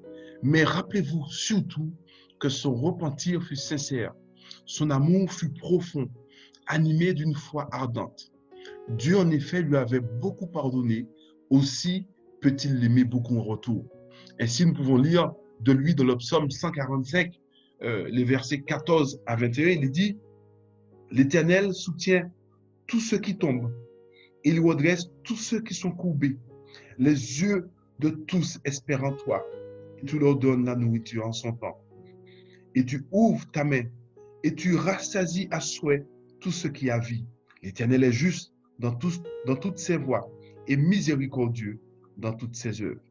mais 0.41 0.63
rappelez-vous 0.63 1.25
surtout 1.27 1.91
que 2.39 2.49
son 2.49 2.73
repentir 2.73 3.43
fut 3.43 3.55
sincère, 3.55 4.13
son 4.65 4.89
amour 4.89 5.31
fut 5.31 5.49
profond, 5.49 6.09
animé 6.67 7.13
d'une 7.13 7.35
foi 7.35 7.67
ardente. 7.71 8.31
Dieu, 8.89 9.17
en 9.17 9.29
effet, 9.31 9.61
lui 9.61 9.77
avait 9.77 9.99
beaucoup 9.99 10.47
pardonné, 10.47 11.07
aussi 11.49 12.05
peut-il 12.41 12.79
l'aimer 12.79 13.03
beaucoup 13.03 13.37
en 13.37 13.43
retour. 13.43 13.85
Ainsi, 14.39 14.65
nous 14.65 14.73
pouvons 14.73 14.97
lire 14.97 15.33
de 15.61 15.71
lui 15.71 15.95
dans 15.95 16.05
le 16.05 16.17
psaume 16.17 16.49
145, 16.49 17.39
euh, 17.81 18.07
les 18.09 18.23
versets 18.23 18.61
14 18.61 19.21
à 19.25 19.35
21, 19.35 19.67
il 19.69 19.91
dit, 19.91 20.17
L'Éternel 21.11 21.73
soutient 21.73 22.29
tous 22.87 22.99
ceux 22.99 23.19
qui 23.19 23.37
tombent, 23.37 23.71
il 24.43 24.59
redresse 24.59 25.09
tous 25.23 25.35
ceux 25.35 25.61
qui 25.61 25.73
sont 25.73 25.91
courbés 25.91 26.37
les 26.97 27.41
yeux 27.41 27.69
de 27.99 28.09
tous 28.09 28.59
espèrent 28.65 29.03
en 29.03 29.13
toi. 29.13 29.45
Et 30.01 30.05
tu 30.05 30.19
leur 30.19 30.35
donnes 30.35 30.65
la 30.65 30.75
nourriture 30.75 31.25
en 31.25 31.31
son 31.31 31.53
temps. 31.53 31.79
Et 32.75 32.85
tu 32.85 33.05
ouvres 33.11 33.49
ta 33.51 33.63
main 33.63 33.83
et 34.43 34.53
tu 34.53 34.75
rassasies 34.75 35.47
à 35.51 35.59
souhait 35.59 36.05
tout 36.43 36.51
ce 36.51 36.67
qui 36.67 36.89
a 36.89 36.99
vie. 36.99 37.25
L'Éternel 37.63 38.03
est 38.03 38.11
juste 38.11 38.53
dans, 38.77 38.91
toutes 38.93 39.77
ses 39.77 39.95
voies 39.95 40.29
et 40.67 40.75
miséricordieux 40.75 41.79
dans 42.17 42.33
toutes 42.33 42.55
ses 42.55 42.81
œuvres. 42.81 43.01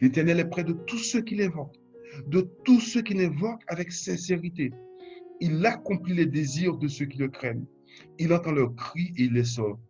L'Éternel 0.00 0.40
est 0.40 0.48
près 0.48 0.62
de 0.62 0.74
tous 0.74 0.98
ceux 0.98 1.22
qui 1.22 1.34
l'invoquent, 1.36 1.80
de 2.26 2.42
tous 2.64 2.80
ceux 2.80 3.00
qui 3.00 3.14
l'invoquent 3.14 3.64
avec 3.66 3.90
sincérité. 3.90 4.72
Il 5.40 5.64
accomplit 5.64 6.14
les 6.14 6.26
désirs 6.26 6.76
de 6.76 6.86
ceux 6.86 7.06
qui 7.06 7.18
le 7.18 7.28
craignent. 7.28 7.64
Il 8.18 8.32
entend 8.32 8.52
leurs 8.52 8.74
cris 8.76 9.12
et 9.16 9.24
il 9.24 9.32
les 9.32 9.44
sort. 9.44 9.80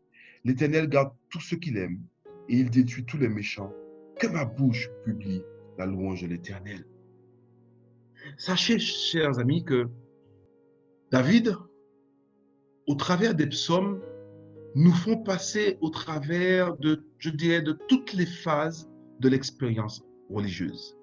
L'Éternel 0.45 0.88
garde 0.88 1.12
tous 1.29 1.41
ceux 1.41 1.57
qu'il 1.57 1.77
aime 1.77 2.01
et 2.49 2.57
il 2.57 2.71
détruit 2.71 3.05
tous 3.05 3.19
les 3.19 3.29
méchants. 3.29 3.73
Que 4.19 4.29
ma 4.29 4.45
bouche 4.45 4.88
publie 5.05 5.43
la 5.77 5.87
louange 5.87 6.23
de 6.23 6.29
l'Éternel. 6.29 6.87
Sachez, 8.38 8.79
chers 8.79 9.41
amis, 9.41 9.65
que 9.65 9.88
David, 11.11 11.57
au 12.87 12.95
travers 12.95 13.35
des 13.35 13.47
psaumes, 13.47 14.01
nous 14.75 14.92
font 14.92 15.18
passer 15.18 15.77
au 15.81 15.90
travers 15.90 16.77
de, 16.77 17.05
je 17.18 17.31
dirais, 17.31 17.62
de 17.62 17.79
toutes 17.88 18.12
les 18.14 18.27
phases 18.27 18.88
de 19.21 19.29
l'expérience 19.29 20.03
religieuse. 20.31 20.97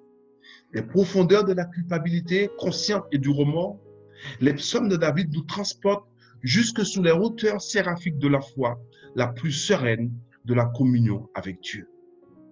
Les 0.73 0.81
profondeurs 0.81 1.45
de 1.45 1.53
la 1.53 1.65
culpabilité 1.65 2.49
consciente 2.57 3.05
et 3.11 3.17
du 3.17 3.29
remords, 3.29 3.79
les 4.41 4.53
psaumes 4.53 4.89
de 4.89 4.97
David 4.97 5.33
nous 5.33 5.43
transportent 5.43 6.07
jusque 6.41 6.85
sous 6.85 7.03
les 7.03 7.11
hauteurs 7.11 7.61
séraphiques 7.61 8.17
de 8.17 8.27
la 8.27 8.41
foi, 8.41 8.79
la 9.15 9.27
plus 9.27 9.51
sereine 9.51 10.11
de 10.45 10.53
la 10.53 10.65
communion 10.65 11.29
avec 11.35 11.61
Dieu. 11.61 11.87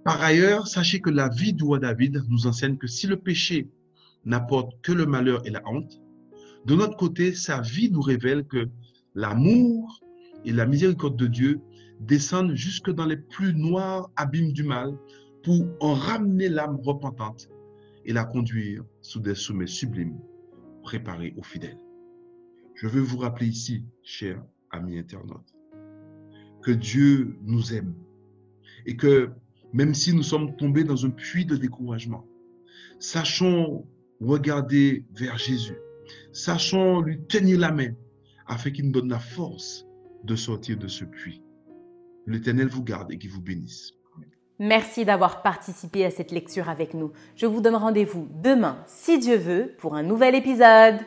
Par 0.03 0.21
ailleurs, 0.21 0.67
sachez 0.67 1.01
que 1.01 1.09
la 1.09 1.29
vie 1.29 1.53
du 1.53 1.63
roi 1.63 1.79
David 1.79 2.23
nous 2.29 2.47
enseigne 2.47 2.77
que 2.77 2.87
si 2.87 3.07
le 3.07 3.17
péché 3.17 3.67
n'apporte 4.25 4.73
que 4.81 4.91
le 4.91 5.05
malheur 5.05 5.45
et 5.45 5.49
la 5.49 5.61
honte, 5.65 6.01
de 6.65 6.75
notre 6.75 6.97
côté, 6.97 7.33
sa 7.33 7.61
vie 7.61 7.89
nous 7.91 8.01
révèle 8.01 8.45
que 8.45 8.69
l'amour 9.17 9.99
et 10.45 10.51
la 10.51 10.67
miséricorde 10.67 11.17
de 11.17 11.25
Dieu 11.25 11.59
descendent 11.99 12.53
jusque 12.53 12.91
dans 12.91 13.07
les 13.07 13.17
plus 13.17 13.55
noirs 13.55 14.11
abîmes 14.15 14.53
du 14.53 14.63
mal 14.63 14.95
pour 15.43 15.65
en 15.79 15.95
ramener 15.95 16.49
l'âme 16.49 16.77
repentante 16.83 17.49
et 18.05 18.13
la 18.13 18.25
conduire 18.25 18.85
sous 19.01 19.19
des 19.19 19.33
sommets 19.33 19.65
sublimes 19.65 20.19
préparés 20.83 21.33
aux 21.35 21.43
fidèles. 21.43 21.79
Je 22.75 22.87
veux 22.87 23.01
vous 23.01 23.17
rappeler 23.17 23.47
ici, 23.47 23.83
chers 24.03 24.41
amis 24.69 24.99
internautes, 24.99 25.51
que 26.61 26.71
Dieu 26.71 27.39
nous 27.41 27.73
aime 27.73 27.95
et 28.85 28.95
que 28.95 29.31
même 29.73 29.95
si 29.95 30.13
nous 30.13 30.23
sommes 30.23 30.55
tombés 30.57 30.83
dans 30.83 31.07
un 31.07 31.09
puits 31.09 31.45
de 31.45 31.55
découragement, 31.55 32.23
sachons 32.99 33.87
regarder 34.21 35.05
vers 35.15 35.39
Jésus, 35.39 35.79
sachons 36.31 37.01
lui 37.01 37.19
tenir 37.27 37.59
la 37.59 37.71
main 37.71 37.95
afin 38.47 38.71
qu'il 38.71 38.85
nous 38.85 38.91
donne 38.91 39.09
la 39.09 39.19
force 39.19 39.85
de 40.23 40.35
sortir 40.35 40.77
de 40.77 40.87
ce 40.87 41.05
puits. 41.05 41.41
L'Éternel 42.25 42.67
vous 42.67 42.83
garde 42.83 43.11
et 43.11 43.17
qu'il 43.17 43.29
vous 43.29 43.41
bénisse. 43.41 43.93
Merci 44.59 45.05
d'avoir 45.05 45.43
participé 45.43 46.03
à 46.03 46.09
cette 46.09 46.31
lecture 46.31 46.67
avec 46.67 46.93
nous. 46.95 47.11
Je 47.35 47.45
vous 47.45 47.61
donne 47.61 47.75
rendez-vous 47.75 48.27
demain, 48.43 48.83
si 48.87 49.19
Dieu 49.19 49.37
veut, 49.37 49.75
pour 49.77 49.95
un 49.95 50.01
nouvel 50.01 50.33
épisode. 50.33 50.97